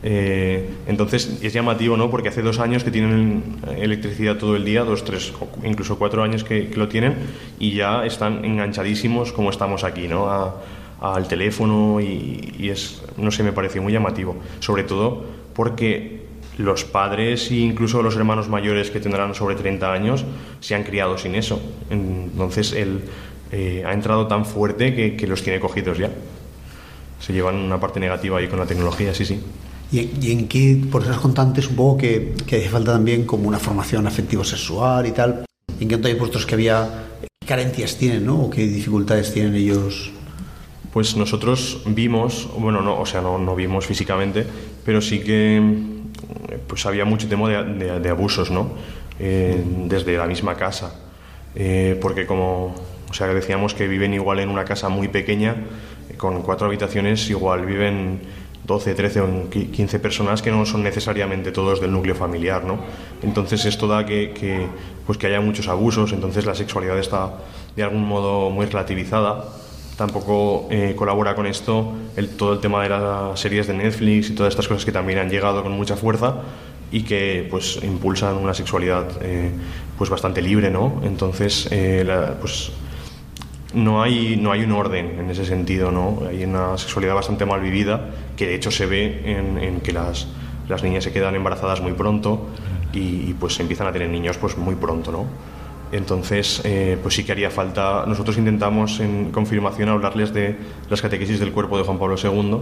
[0.04, 2.10] Eh, entonces es llamativo, ¿no?
[2.10, 3.44] Porque hace dos años que tienen
[3.78, 5.34] electricidad todo el día, dos, tres,
[5.64, 7.16] incluso cuatro años que, que lo tienen
[7.60, 10.30] y ya están enganchadísimos como estamos aquí, ¿no?
[10.32, 10.56] A-
[11.02, 14.38] al teléfono y, y es, no sé, me pareció muy llamativo.
[14.60, 16.22] Sobre todo porque
[16.58, 20.26] los padres e incluso los hermanos mayores que tendrán sobre 30 años
[20.60, 21.60] se han criado sin eso.
[21.90, 23.02] Entonces él
[23.52, 26.12] eh, ha entrado tan fuerte que, que los tiene cogidos ya.
[27.20, 29.40] Se llevan una parte negativa ahí con la tecnología, sí, sí.
[29.92, 33.48] ¿Y y en qué, por esas contantes, un poco que, que hace falta también como
[33.48, 35.46] una formación afectivo-sexual y tal?
[35.80, 38.44] ¿En qué hay puestos que había, qué carencias tienen, ¿no?
[38.44, 40.12] ¿O qué dificultades tienen ellos
[40.94, 44.46] Pues nosotros vimos, bueno, no, o sea, no, no vimos físicamente,
[44.86, 45.62] pero sí que
[46.68, 48.72] pues había mucho tema de, abusos, ¿no?
[49.20, 50.94] Eh, desde la misma casa.
[51.56, 52.76] Eh, porque como,
[53.10, 55.56] o sea, decíamos que viven igual en una casa muy pequeña,
[56.10, 58.20] eh, con cuatro habitaciones, igual viven
[58.66, 62.80] 12, 13 o qui- 15 personas que no son necesariamente todos del núcleo familiar, ¿no?
[63.24, 64.68] Entonces esto da que, que,
[65.06, 67.34] pues que haya muchos abusos, entonces la sexualidad está
[67.76, 69.46] de algún modo muy relativizada.
[69.98, 71.94] Tampoco eh, colabora con esto
[72.38, 75.30] todo el tema de las series de Netflix y todas estas cosas que también han
[75.30, 76.42] llegado con mucha fuerza
[76.92, 79.52] y que pues impulsan una sexualidad eh,
[79.98, 81.02] pues bastante libre, ¿no?
[81.04, 82.06] Entonces, eh,
[82.40, 82.72] pues
[83.74, 86.24] no hay, no hay un orden en ese sentido, ¿no?
[86.28, 90.28] Hay una sexualidad bastante mal vivida, que de hecho se ve en, en que las,
[90.68, 92.48] las niñas se quedan embarazadas muy pronto
[92.92, 95.26] y, y, pues empiezan a tener niños pues muy pronto, ¿no?
[95.92, 98.06] Entonces, eh, pues sí que haría falta.
[98.08, 100.56] Nosotros intentamos en confirmación hablarles de
[100.90, 102.60] las catequesis del cuerpo de Juan Pablo II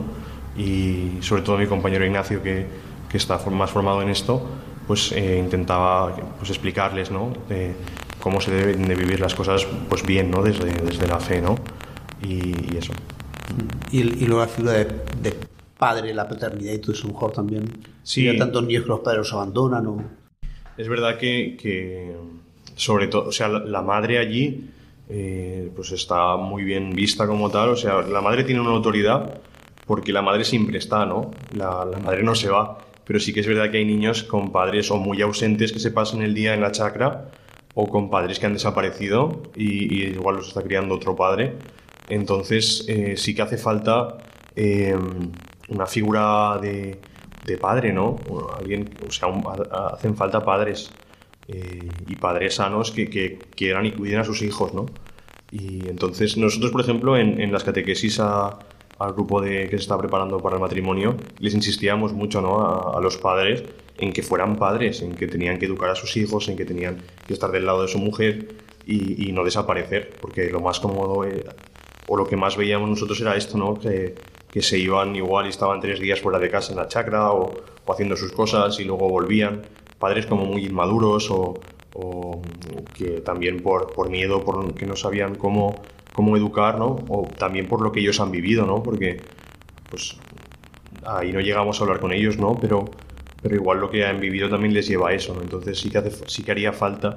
[0.58, 2.66] y sobre todo mi compañero Ignacio, que,
[3.10, 4.46] que está más formado en esto,
[4.88, 7.32] pues eh, intentaba pues, explicarles, ¿no?
[7.48, 7.76] De
[8.20, 10.42] cómo se deben de vivir las cosas pues bien, ¿no?
[10.42, 11.56] Desde, desde la fe, ¿no?
[12.24, 12.94] Y, y eso.
[13.92, 14.86] Y, y luego la figura de,
[15.22, 15.36] de
[15.78, 17.66] padre, la paternidad y todo eso, mejor también.
[18.04, 18.28] Sí.
[18.28, 20.04] Hay tantos niños que los padres los abandonan o...
[20.78, 22.16] Es verdad que, que
[22.80, 24.70] sobre todo, o sea, la, madre allí
[25.10, 29.42] eh, pues está muy bien vista como tal, o sea, la madre tiene una autoridad
[29.86, 31.30] porque la madre siempre está, ¿no?
[31.54, 34.90] La, madre no se va, pero sí que es verdad que hay niños con padres
[34.92, 37.32] o muy ausentes que se pasan el día en la chacra
[37.74, 41.56] o con padres que han desaparecido y, igual los está criando otro padre.
[42.08, 44.20] Entonces eh, sí que hace falta
[44.56, 44.96] eh,
[45.68, 46.98] una figura de,
[47.46, 48.16] de padre, ¿no?
[48.58, 49.28] Alguien, o sea,
[49.92, 50.90] hacen falta padres
[51.50, 54.86] eh, y padres sanos que, que quieran y cuiden a sus hijos, ¿no?
[55.52, 58.60] Y entonces nosotros, por ejemplo, en, en las catequesis a-
[59.00, 62.60] al grupo de, que se está preparando para el matrimonio, les insistíamos mucho ¿no?
[62.60, 63.64] a, a los padres
[63.98, 66.98] en que fueran padres, en que tenían que educar a sus hijos, en que tenían
[67.26, 68.50] que estar del lado de su mujer
[68.86, 71.46] y, y no desaparecer, porque lo más cómodo eh,
[72.08, 73.80] o lo que más veíamos nosotros era esto, ¿no?
[73.80, 74.16] Que,
[74.52, 77.54] que se iban igual y estaban tres días fuera de casa en la chacra o,
[77.86, 79.62] o haciendo sus cosas y luego volvían.
[80.00, 81.60] Padres como muy inmaduros o,
[81.94, 82.42] o
[82.94, 85.76] que también por, por miedo, por que no sabían cómo,
[86.14, 86.98] cómo educar, ¿no?
[87.08, 88.82] O también por lo que ellos han vivido, ¿no?
[88.84, 89.22] Porque,
[89.90, 90.18] pues,
[91.06, 92.56] ahí no llegamos a hablar con ellos, ¿no?
[92.60, 92.86] Pero,
[93.42, 95.42] pero igual lo que han vivido también les lleva a eso, ¿no?
[95.42, 97.16] Entonces sí que, hace, sí que haría falta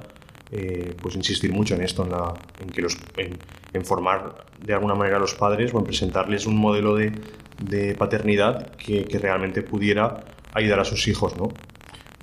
[0.51, 3.37] eh, pues insistir mucho en esto, en, la, en que los, en,
[3.73, 7.11] en formar de alguna manera a los padres o en presentarles un modelo de,
[7.61, 10.23] de paternidad que, que realmente pudiera
[10.53, 11.49] ayudar a sus hijos, ¿no?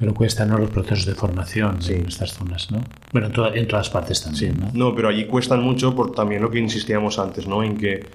[0.00, 0.56] Pero cuestan ¿no?
[0.58, 2.82] los procesos de formación en estas zonas, ¿no?
[3.12, 4.70] Bueno, en, toda- en todas partes también, ¿no?
[4.72, 7.62] No, pero allí cuestan mucho por también lo que insistíamos antes, ¿no?
[7.62, 8.06] En que,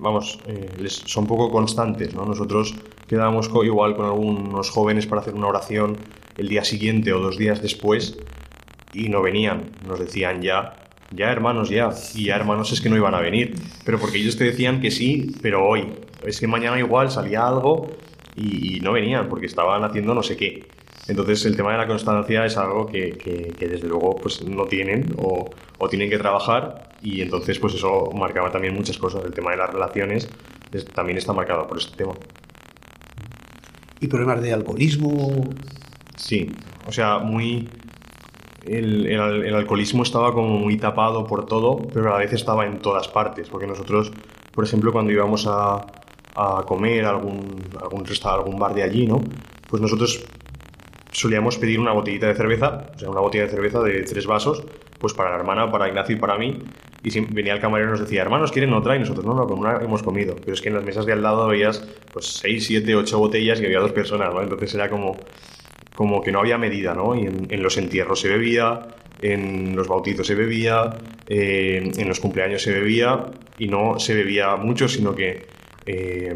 [0.00, 2.24] vamos, eh, les- son poco constantes, ¿no?
[2.24, 2.74] Nosotros
[3.06, 5.98] quedábamos co- igual con algunos jóvenes para hacer una oración
[6.38, 8.16] el día siguiente o dos días después
[8.94, 9.64] y no venían.
[9.86, 10.76] Nos decían ya,
[11.14, 11.90] ya hermanos, ya.
[12.14, 13.54] Y ya hermanos es que no iban a venir.
[13.84, 15.92] Pero porque ellos te decían que sí, pero hoy.
[16.24, 17.90] Es que mañana igual salía algo
[18.34, 20.66] y, y no venían porque estaban haciendo no sé qué.
[21.08, 24.64] Entonces el tema de la constancia es algo que, que- que desde luego pues no
[24.66, 25.48] tienen o,
[25.78, 29.24] o tienen que trabajar y entonces pues eso marcaba también muchas cosas.
[29.24, 30.28] El tema de las relaciones
[30.72, 32.12] es- también está marcado por este tema.
[34.00, 35.48] Y problemas de alcoholismo.
[36.16, 36.50] Sí,
[36.86, 37.68] o sea, muy...
[38.64, 42.66] El, el- el alcoholismo estaba como muy tapado por todo, pero a la vez estaba
[42.66, 44.12] en todas partes, porque nosotros,
[44.52, 45.86] por ejemplo, cuando íbamos a,
[46.36, 49.22] a comer a algún, algún, resta- algún bar de allí, ¿no?
[49.68, 50.22] Pues nosotros
[51.18, 54.64] solíamos pedir una botellita de cerveza, o sea, una botella de cerveza de tres vasos,
[54.98, 56.58] pues para la hermana, para Ignacio y para mí.
[57.02, 58.94] Y si venía el camarero y nos decía, hermanos, ¿quieren otra?
[58.94, 60.36] Y nosotros, no, no, con una hemos comido.
[60.36, 63.60] Pero es que en las mesas de al lado veías, pues, seis, siete, ocho botellas
[63.60, 64.42] y había dos personas, ¿no?
[64.42, 65.16] Entonces era como,
[65.94, 67.16] como que no había medida, ¿no?
[67.16, 68.86] Y en, los entierros se bebía,
[69.20, 70.90] en los bautizos se bebía,
[71.28, 73.26] eh, en los cumpleaños se bebía,
[73.58, 75.46] y no se bebía mucho, sino que...
[75.86, 76.34] eh,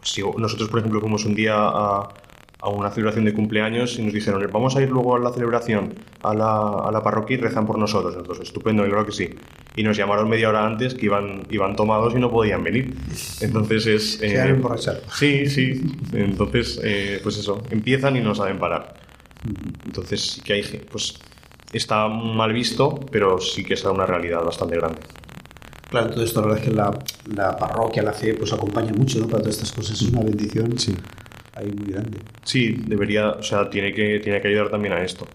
[0.00, 2.08] pues si nosotros, por ejemplo, fuimos un día a,
[2.62, 5.94] a una celebración de cumpleaños y nos dijeron, vamos a ir luego a la celebración,
[6.22, 8.14] a la, a la parroquia y rezan por nosotros.
[8.16, 9.30] Entonces, estupendo, claro que sí.
[9.76, 12.94] Y nos llamaron media hora antes que iban, iban tomados y no podían venir.
[13.40, 14.14] Entonces es...
[14.18, 15.00] Se han emborrachado.
[15.16, 15.80] Sí, sí.
[16.12, 18.94] Entonces, eh, pues eso, empiezan y no saben parar.
[19.86, 20.62] Entonces sí que hay...
[20.90, 21.18] Pues
[21.72, 25.00] está mal visto, pero sí que es una realidad bastante grande.
[25.88, 26.98] Claro, todo esto la verdad es que la,
[27.34, 29.26] la parroquia, la fe, pues acompaña mucho ¿no?
[29.26, 30.00] para todas estas cosas.
[30.00, 30.94] Es una bendición Sí.
[31.54, 32.18] Ahí muy grande.
[32.44, 35.26] Sí, debería, o sea, tiene que, tiene que ayudar también a esto.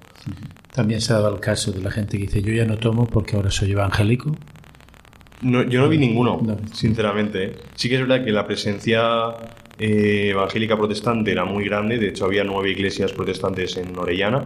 [0.73, 3.05] También se ha dado el caso de la gente que dice, yo ya no tomo
[3.05, 4.35] porque ahora soy evangélico.
[5.41, 6.41] No, yo no vi ninguno,
[6.73, 7.43] sinceramente.
[7.43, 7.53] ¿eh?
[7.75, 9.01] Sí que es verdad que la presencia
[9.77, 11.97] eh, evangélica protestante era muy grande.
[11.97, 14.43] De hecho, había nueve iglesias protestantes en Orellana.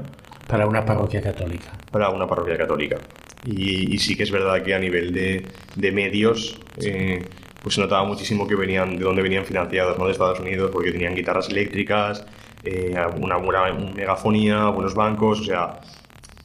[0.48, 1.78] Para una parroquia católica.
[1.92, 2.98] Para una parroquia católica.
[3.46, 5.46] Y, y sí que es verdad que a nivel de,
[5.76, 7.24] de medios, eh,
[7.62, 10.06] pues se notaba muchísimo que venían de dónde venían financiados, ¿no?
[10.06, 12.26] De Estados Unidos, porque tenían guitarras eléctricas,
[12.64, 15.80] eh, una buena megafonía, buenos bancos, o sea,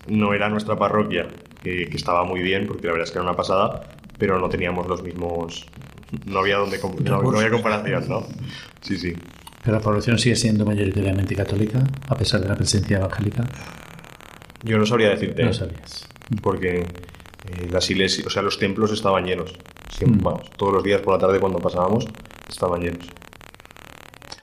[0.08, 1.28] no era nuestra parroquia,
[1.62, 3.84] que, que estaba muy bien, porque la verdad es que era una pasada,
[4.18, 5.66] pero no teníamos los mismos...
[6.26, 8.24] No había, donde, no, no había comparación, ¿no?
[8.80, 9.14] Sí, sí.
[9.64, 13.44] Pero la población sigue siendo mayoritariamente católica, a pesar de la presencia evangélica.
[14.62, 15.42] Yo no sabría decirte.
[15.42, 16.06] No sabías.
[16.40, 19.58] Porque eh, las iglesias, o sea, los templos estaban llenos.
[19.97, 20.24] Siempre, Mm.
[20.24, 22.07] vamos, todos los días por la tarde cuando pasábamos,
[22.49, 23.07] estaban llenos.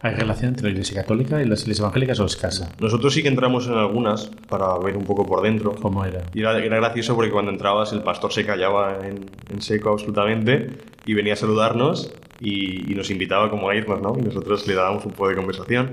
[0.04, 2.72] ¿Hay relación entre la iglesia católica y las iglesias evangélicas o escasa?
[2.80, 5.74] Nosotros sí que entramos en algunas para ver un poco por dentro.
[5.76, 6.24] ¿Cómo era?
[6.34, 10.70] Y era, era gracioso porque cuando entrabas el pastor se callaba en, en seco absolutamente
[11.06, 14.16] y venía a saludarnos y, y nos invitaba como a irnos, ¿no?
[14.18, 15.92] Y nosotros le dábamos un poco de conversación,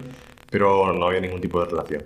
[0.51, 2.03] pero no había ningún tipo de relación.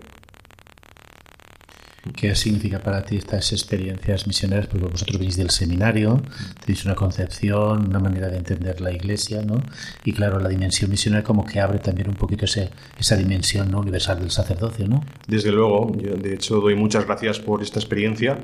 [2.16, 4.66] ¿Qué significa para ti estas experiencias misioneras?
[4.66, 6.20] Porque vosotros venís del seminario,
[6.60, 9.62] tenéis una concepción, una manera de entender la iglesia, ¿no?
[10.04, 13.78] Y claro, la dimensión misionera como que abre también un poquito ese, esa dimensión ¿no?
[13.78, 15.04] universal del sacerdocio, ¿no?
[15.28, 18.36] Desde luego, yo de hecho doy muchas gracias por esta experiencia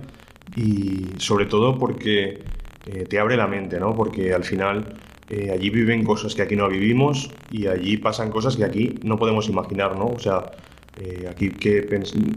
[0.54, 2.44] y sobre todo porque
[2.86, 3.92] eh, te abre la mente, ¿no?
[3.92, 4.94] Porque al final
[5.30, 9.18] eh, allí viven cosas que aquí no vivimos y allí pasan cosas que aquí no
[9.18, 10.06] podemos imaginar, ¿no?
[10.06, 10.52] O sea,
[11.01, 11.86] eh, aquí que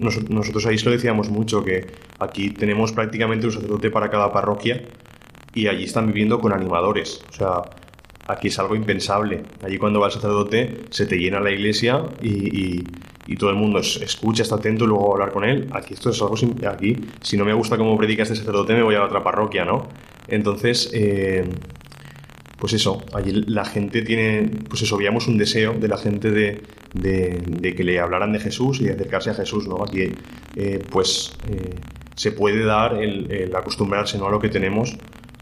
[0.02, 1.88] nos- nosotros ahí se lo decíamos mucho, que
[2.20, 4.84] aquí tenemos prácticamente un sacerdote para cada parroquia
[5.54, 7.22] y allí están viviendo con animadores.
[7.30, 7.62] O sea,
[8.28, 9.44] aquí es algo impensable.
[9.64, 12.30] Allí cuando va el sacerdote se te llena la iglesia y,
[12.78, 12.84] y-
[13.28, 15.68] y todo el mundo es- escucha, está atento y luego hablar con él.
[15.72, 16.36] Aquí esto es algo...
[16.68, 19.88] Aquí, si no me gusta cómo predica este sacerdote, me voy a otra parroquia, ¿no?
[20.28, 21.44] Entonces, eh,
[22.62, 26.62] pues eso, allí la gente tiene, pues eso, veíamos un deseo de la gente de,
[26.94, 29.84] de- que le hablaran de Jesús y de acercarse a Jesús, ¿no?
[29.84, 30.12] Aquí,
[30.56, 31.74] eh, pues, eh,
[32.16, 34.28] se puede dar el, el acostumbrarse, ¿no?
[34.28, 34.96] A lo que tenemos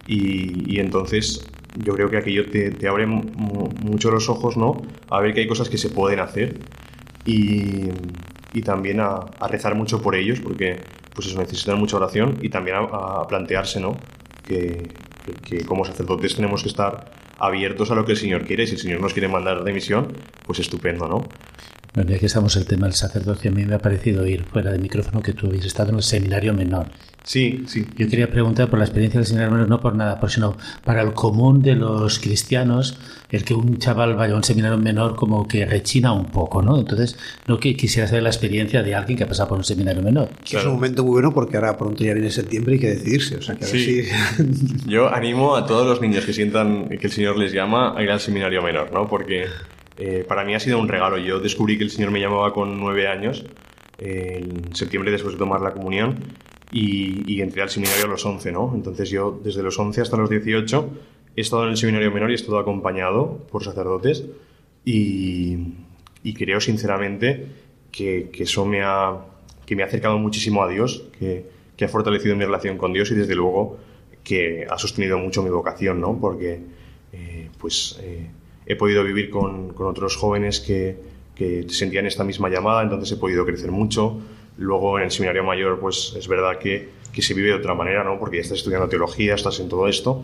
[0.07, 1.45] y, y entonces
[1.83, 4.81] yo creo que aquello te, abre mu- mucho los ojos, ¿no?
[5.09, 6.57] A ver que hay cosas que se pueden hacer
[7.25, 7.89] y,
[8.53, 10.77] y también a, a rezar mucho por ellos porque,
[11.13, 12.79] pues eso, necesitan mucha oración y también a,
[13.21, 13.97] a plantearse, ¿no?
[14.47, 14.87] Que,
[15.33, 18.67] que- como sacerdotes tenemos que estar abiertos a lo que el Señor quiere.
[18.67, 20.13] Si el Señor nos quiere mandar de misión,
[20.45, 21.27] pues estupendo, ¿no?
[21.99, 24.45] Bueno, ya que estamos en el tema del sacerdocio, a mí me ha parecido oír
[24.45, 26.85] fuera de micrófono que tú habéis estado en el seminario menor.
[27.25, 27.85] Sí, sí.
[27.97, 31.01] Yo quería preguntar por la experiencia del seminario menor, no por nada, por sino para
[31.01, 32.97] el común de los cristianos,
[33.29, 36.79] el que un chaval vaya a un seminario menor como que rechina un poco, ¿no?
[36.79, 40.01] Entonces, no que quisiera saber la experiencia de alguien que ha pasado por un seminario
[40.01, 40.29] menor.
[40.45, 42.89] Que Es un momento muy bueno porque ahora pronto ya viene septiembre y hay que
[42.91, 43.35] decidirse.
[43.35, 44.03] O sea, que a ver Sí.
[44.03, 48.01] si- Yo animo a todos los niños que sientan que el Señor les llama a
[48.01, 49.05] ir al seminario menor, ¿no?
[49.09, 49.47] Porque
[49.99, 51.17] eh, para mí ha sido un regalo.
[51.17, 53.45] Yo descubrí que el Señor me llamaba con nueve años,
[53.97, 56.15] eh, en septiembre después de tomar la comunión,
[56.71, 58.71] y, y entré al seminario a los 11, ¿no?
[58.73, 60.89] Entonces yo desde los 11 hasta los 18
[61.35, 64.25] he estado en el seminario menor y he estado acompañado por sacerdotes
[64.85, 65.57] y,
[66.23, 67.47] y creo sinceramente
[67.91, 69.17] que, que eso me ha,
[69.65, 71.45] que me ha acercado muchísimo a Dios, que,
[71.75, 73.77] que ha fortalecido mi relación con Dios y desde luego
[74.23, 76.19] que ha sostenido mucho mi vocación, ¿no?
[76.19, 76.61] Porque
[77.11, 78.29] eh, pues eh,
[78.69, 80.95] he podido vivir con, con otros jóvenes que,
[81.35, 84.21] que sentían esta misma llamada, entonces he podido crecer mucho.
[84.57, 88.03] Luego en el seminario mayor, pues es verdad que, que se vive de otra manera,
[88.03, 88.19] ¿no?
[88.19, 90.23] Porque ya estás estudiando teología, estás en todo esto,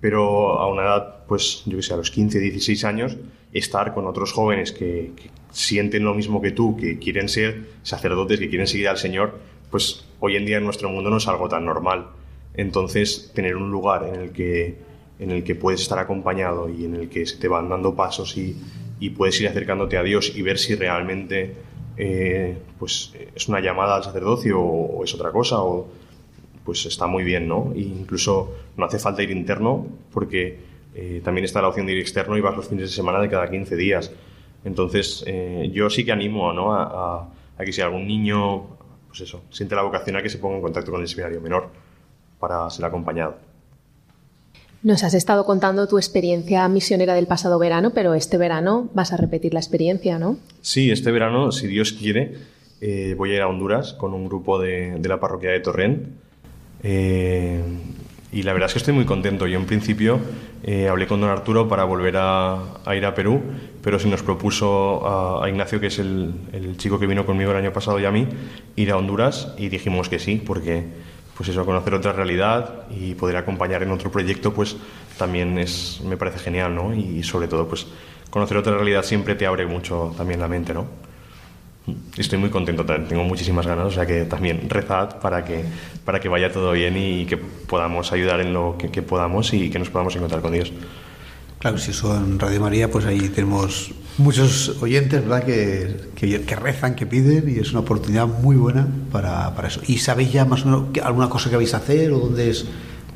[0.00, 3.16] pero a una edad, pues yo que sé, a los 15, 16 años,
[3.54, 8.38] estar con otros jóvenes que, que sienten lo mismo que tú, que quieren ser sacerdotes,
[8.38, 9.38] que quieren seguir al Señor,
[9.70, 12.08] pues hoy en día en nuestro mundo no es algo tan normal.
[12.52, 14.76] Entonces, tener un lugar en el que,
[15.18, 18.36] en el que puedes estar acompañado y en el que se te van dando pasos
[18.36, 18.56] y,
[19.00, 21.54] y puedes ir acercándote a Dios y ver si realmente
[21.96, 25.88] eh, pues, es una llamada al sacerdocio o, es otra cosa, o,
[26.64, 27.72] pues está muy bien, ¿no?
[27.74, 30.58] E incluso no hace falta ir interno porque
[30.94, 33.28] eh, también está la opción de ir externo y vas los fines de semana de
[33.28, 34.10] cada 15 días.
[34.64, 36.74] Entonces, eh, yo sí que animo ¿no?
[36.74, 36.82] a,
[37.20, 38.66] a- a que si algún niño,
[39.08, 41.68] pues eso, siente la vocación a que se ponga en contacto con el seminario menor
[42.38, 43.36] para ser acompañado.
[44.82, 49.16] Nos has estado contando tu experiencia misionera del pasado verano, pero este verano vas a
[49.16, 50.36] repetir la experiencia, ¿no?
[50.60, 52.34] Sí, este verano, si Dios quiere,
[52.80, 56.08] eh, voy a ir a Honduras con un grupo de, la parroquia de Torrent.
[56.82, 57.60] Eh,
[58.32, 59.46] y la verdad es que estoy muy contento.
[59.46, 60.20] Yo en principio
[60.62, 62.58] eh, hablé con don Arturo para volver a,
[62.94, 63.40] ir a Perú,
[63.82, 67.72] pero se nos propuso a, Ignacio, que es el chico que vino conmigo el año
[67.72, 68.28] pasado y a mí,
[68.76, 70.84] ir a Honduras y dijimos que sí, porque
[71.36, 74.76] pues eso, conocer otra realidad y poder acompañar en otro proyecto, pues
[75.18, 76.94] también es, me parece genial, ¿no?
[76.94, 77.86] Y sobre todo, pues
[78.30, 80.86] conocer otra realidad siempre te abre mucho también la mente, ¿no?
[82.16, 85.64] Estoy muy contento, tengo muchísimas ganas, o sea que también rezad para que,
[86.04, 89.70] para que vaya todo bien y que podamos ayudar en lo que, que podamos y
[89.70, 90.72] que nos podamos encontrar con Dios.
[91.58, 96.56] Claro, si eso en Radio María, pues ahí tenemos muchos oyentes, ¿verdad?, que, que, que
[96.56, 99.80] rezan, que piden, y es una oportunidad muy buena para, para eso.
[99.86, 102.50] ¿Y sabéis ya más o menos que- alguna cosa que vais a hacer o dónde
[102.50, 102.66] es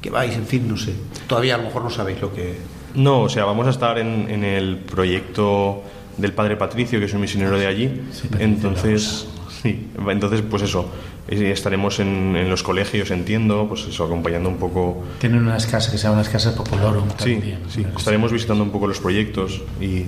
[0.03, 0.34] que vais?
[0.34, 0.92] En fin, no sé.
[1.26, 2.57] Todavía a lo mejor no sabéis lo que...
[2.94, 5.82] No, o sea, vamos a estar en, en el proyecto
[6.18, 7.86] del padre Patricio, que es un misionero de allí.
[7.88, 9.26] Patricio entonces,
[9.62, 10.86] sí, entonces, pues eso,
[11.28, 15.05] estaremos en, en los colegios, entiendo, pues eso, acompañando un poco.
[15.20, 17.59] Tienen unas casas que se llaman las casas Popolorum Sí, también.
[17.68, 20.07] sí, estaremos visitando un poco los proyectos y,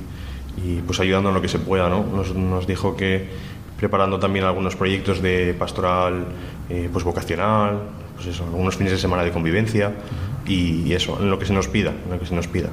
[0.56, 2.04] y, pues ayudando en lo que se pueda, ¿no?
[2.04, 3.28] Nos, nos dijo que
[3.76, 6.26] preparando también algunos proyectos de pastoral
[6.70, 7.80] eh, pues vocacional,
[8.14, 9.92] pues eso, algunos fines de semana de convivencia
[10.46, 12.68] y, y eso, en lo que se nos pida, en lo que se nos pida.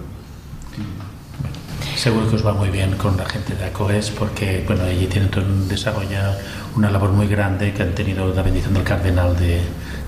[1.96, 5.30] Seguro que os va muy bien con la gente de ACOES porque bueno, allí tienen
[5.68, 6.38] desarrollado
[6.76, 9.60] una labor muy grande que han tenido la bendición del cardenal de,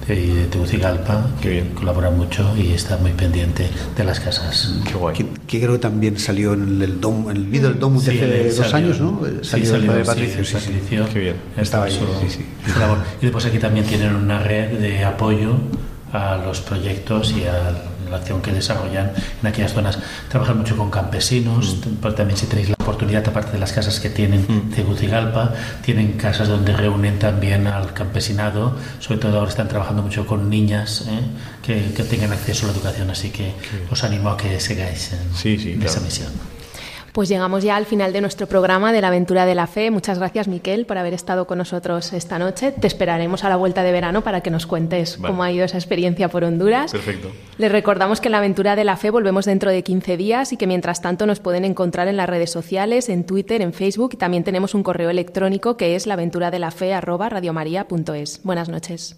[0.08, 4.74] de, de Tegucigalpa, que colabora mucho y está muy pendiente de las casas.
[4.88, 5.16] Qué guay.
[5.16, 8.12] Que, que creo que también salió en el, dom, en el vídeo del Domus de
[8.14, 9.22] Sí, hace dos salió- años, ¿no?
[9.42, 10.72] sí, Salió el salió, padre sí, Patricio, sí, sí.
[10.72, 11.06] Patricio.
[11.14, 11.36] Qué bien.
[11.58, 12.46] Estaba ahí, su- sí, sí.
[12.74, 12.98] su labor.
[13.20, 15.54] Y después aquí también tienen una red de apoyo
[16.14, 17.72] a los proyectos y a
[18.12, 19.98] la acción que desarrollan en aquellas zonas.
[20.30, 24.10] Trabajan mucho con campesinos, pero también si tenéis la oportunidad, aparte de las casas que
[24.10, 24.72] tienen Mm.
[24.72, 25.54] Tegucigalpa,
[25.84, 31.06] tienen casas donde reúnen también al campesinado, sobre todo ahora están trabajando mucho con niñas
[31.08, 31.20] ¿eh?
[31.64, 33.54] que, que tengan acceso a la educación, así que
[33.90, 35.92] os animo a que sigáis en, Sí, sí, en claro.
[35.92, 36.30] esa misión.
[37.14, 39.92] Pues llegamos ya al final de nuestro programa de la aventura de la fe.
[39.92, 42.72] Muchas gracias, Miquel, por haber estado con nosotros esta noche.
[42.72, 45.34] Te esperaremos a la vuelta de verano para que nos cuentes Vale.
[45.34, 46.92] cómo ha ido esa experiencia por Honduras.
[46.92, 47.30] Perfecto.
[47.58, 50.58] Les recordamos que en la aventura de la fe volvemos dentro de 15 días y
[50.58, 54.18] que mientras tanto nos pueden encontrar en las redes sociales, en Twitter, en Facebook y
[54.18, 58.42] también tenemos un correo electrónico que es laventuradelafe@radiomaria.es.
[58.44, 59.18] Buenas noches.